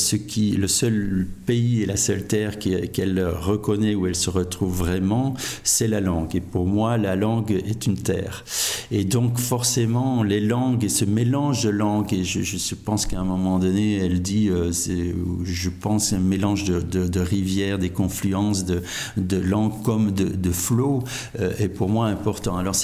seul 0.69 1.27
pays 1.45 1.83
et 1.83 1.87
la 1.87 1.97
seule 1.97 2.25
terre 2.25 2.61
qu'elle 2.61 3.27
reconnaît, 3.27 3.97
où 3.97 4.07
elle 4.07 4.15
se 4.15 4.31
retrouve 4.31 4.77
vraiment, 4.77 5.35
c'est 5.65 5.89
la 5.89 6.01
langue. 6.01 6.37
Et 6.37 6.41
pour 6.41 6.65
moi, 6.65 6.97
la 6.97 7.17
langue 7.17 7.51
est 7.51 7.87
une 7.87 7.97
terre. 7.97 8.45
Et 8.93 9.05
donc, 9.05 9.39
forcément, 9.39 10.23
les 10.23 10.39
langues 10.39 10.85
et 10.85 10.89
ce 10.89 11.05
mélange 11.05 11.65
de 11.65 11.71
langues, 11.71 12.13
et 12.13 12.23
je, 12.23 12.75
pense 12.77 13.07
qu'à 13.07 13.19
un 13.19 13.25
moment 13.25 13.59
donné, 13.59 13.97
elle 13.97 14.23
dit, 14.23 14.49
euh, 14.51 14.71
je 14.71 15.71
pense, 15.71 16.13
un 16.13 16.21
mélange 16.21 16.63
de, 16.63 17.21
rivières, 17.21 17.81
des 17.81 17.91
confluences 17.91 18.65
de, 18.65 18.83
langues 19.37 19.83
comme 19.83 20.13
de, 20.13 20.51
flots 20.53 21.03
euh, 21.41 21.53
est 21.59 21.69
pour 21.69 21.89
moi 21.89 22.07
important. 22.07 22.57
Alors 22.57 22.77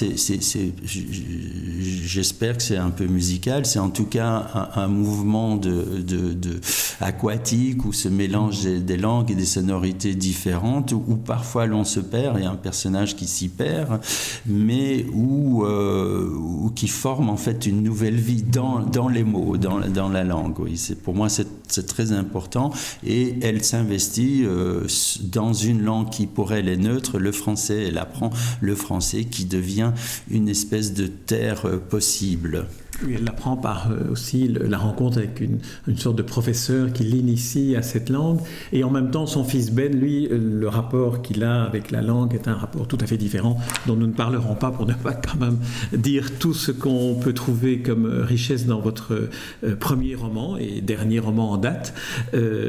j'espère 2.05 2.57
que 2.57 2.63
c'est 2.63 2.75
un 2.75 2.89
peu 2.89 3.05
musical, 3.05 3.65
c'est 3.65 3.79
en 3.79 3.89
tout 3.89 4.05
cas 4.05 4.71
un, 4.75 4.87
mouvement 4.87 5.60
de, 5.61 6.59
aquatique 6.99 7.85
où 7.85 7.93
se 7.93 8.09
mélangent 8.09 8.63
des, 8.63 8.97
langues 8.97 9.31
et 9.31 9.35
des 9.35 9.45
sonorités 9.45 10.13
différentes, 10.15 10.91
où, 10.91 11.15
parfois 11.15 11.65
l'on 11.65 11.83
se 11.83 11.99
perd, 11.99 12.37
il 12.37 12.43
y 12.43 12.45
a 12.45 12.51
un 12.51 12.55
personnage 12.55 13.15
qui 13.15 13.27
s'y 13.27 13.49
perd, 13.49 13.99
mais 14.45 15.05
où, 15.13 15.63
euh, 15.63 16.29
qui 16.75 16.87
forme 16.87 17.29
en 17.29 17.37
fait 17.37 17.65
une 17.65 17.83
nouvelle 17.83 18.15
vie 18.15 18.43
dans, 18.43 18.79
dans 18.79 19.07
les 19.07 19.23
mots, 19.23 19.57
dans, 19.57 19.79
dans 19.79 20.09
la 20.09 20.23
langue. 20.23 20.59
Oui, 20.59 20.79
pour 21.03 21.15
moi 21.15 21.29
c'est, 21.29 21.47
très 21.87 22.11
important. 22.11 22.71
Et 23.05 23.35
elle 23.41 23.63
s'investit 23.63 24.43
euh, 24.43 24.85
dans 25.23 25.53
une 25.53 25.81
langue 25.83 26.09
qui 26.09 26.27
pour 26.27 26.53
elle 26.53 26.67
est 26.67 26.77
neutre, 26.77 27.17
le 27.17 27.31
français, 27.31 27.85
elle 27.87 27.97
apprend 27.97 28.29
le 28.59 28.75
français 28.75 29.23
qui 29.25 29.45
devient 29.45 29.91
une 30.29 30.49
espèce 30.49 30.93
de 30.93 31.07
terre 31.07 31.65
euh, 31.65 31.77
possible. 31.77 32.67
Elle 33.03 33.23
l'apprend 33.23 33.57
par 33.57 33.91
euh, 33.91 34.11
aussi 34.11 34.47
la 34.47 34.77
rencontre 34.77 35.17
avec 35.17 35.41
une, 35.41 35.50
une 35.87 35.97
sorte 35.97 36.15
de 36.15 36.21
professeur 36.21 36.91
qui 36.93 37.03
l'initie 37.03 37.75
à 37.75 37.81
cette 37.81 38.09
langue. 38.09 38.39
Et 38.71 38.83
en 38.83 38.89
même 38.89 39.11
temps, 39.11 39.25
son 39.25 39.43
fils 39.43 39.71
Ben, 39.71 39.93
lui, 39.93 40.27
euh, 40.27 40.37
le 40.37 40.67
rapport 40.67 41.21
qu'il 41.21 41.43
a 41.43 41.63
avec 41.63 41.91
la 41.91 42.01
langue 42.01 42.33
est 42.33 42.47
un 42.47 42.55
rapport 42.55 42.87
tout 42.87 42.97
à 43.01 43.07
fait 43.07 43.17
différent, 43.17 43.57
dont 43.87 43.95
nous 43.95 44.07
ne 44.07 44.13
parlerons 44.13 44.55
pas 44.55 44.71
pour 44.71 44.85
ne 44.85 44.93
pas 44.93 45.13
quand 45.13 45.39
même 45.39 45.57
dire 45.93 46.37
tout 46.39 46.53
ce 46.53 46.71
qu'on 46.71 47.15
peut 47.15 47.33
trouver 47.33 47.79
comme 47.79 48.05
richesse 48.05 48.65
dans 48.65 48.79
votre 48.79 49.29
euh, 49.63 49.75
premier 49.75 50.15
roman 50.15 50.57
et 50.57 50.81
dernier 50.81 51.19
roman 51.19 51.51
en 51.51 51.57
date, 51.57 51.93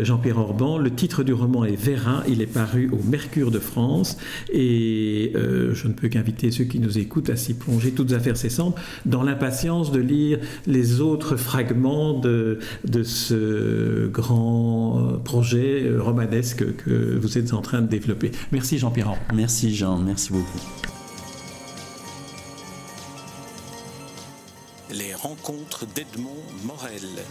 Jean-Pierre 0.02 0.38
Orban. 0.38 0.78
Le 0.78 0.90
titre 0.90 1.22
du 1.22 1.32
roman 1.32 1.64
est 1.64 1.76
Vérin. 1.76 2.22
Il 2.28 2.40
est 2.40 2.46
paru 2.46 2.90
au 2.92 3.02
Mercure 3.08 3.50
de 3.50 3.58
France. 3.58 4.16
Et 4.52 5.32
je 5.34 5.88
ne 5.88 5.92
peux 5.92 6.08
qu'inviter 6.08 6.50
ceux 6.50 6.64
qui 6.64 6.78
nous 6.78 6.98
écoutent 6.98 7.30
à 7.30 7.36
s'y 7.36 7.54
plonger, 7.54 7.92
toutes 7.92 8.12
affaires 8.12 8.36
cessantes, 8.36 8.76
dans 9.06 9.22
l'impatience 9.22 9.92
de 9.92 10.00
lire 10.00 10.38
les 10.66 11.00
autres 11.00 11.36
fragments 11.36 12.18
de, 12.18 12.58
de 12.84 13.02
ce 13.02 14.06
grand 14.08 15.20
projet 15.24 15.90
romanesque 15.98 16.76
que 16.76 17.18
vous 17.18 17.38
êtes 17.38 17.52
en 17.52 17.62
train 17.62 17.82
de 17.82 17.88
développer. 17.88 18.32
Merci 18.50 18.78
Jean-Pierre. 18.78 19.14
Merci 19.34 19.74
Jean, 19.74 19.98
merci 19.98 20.32
beaucoup. 20.32 20.60
Les 24.90 25.14
rencontres 25.14 25.86
d'Edmond 25.94 26.42
Morel. 26.64 27.24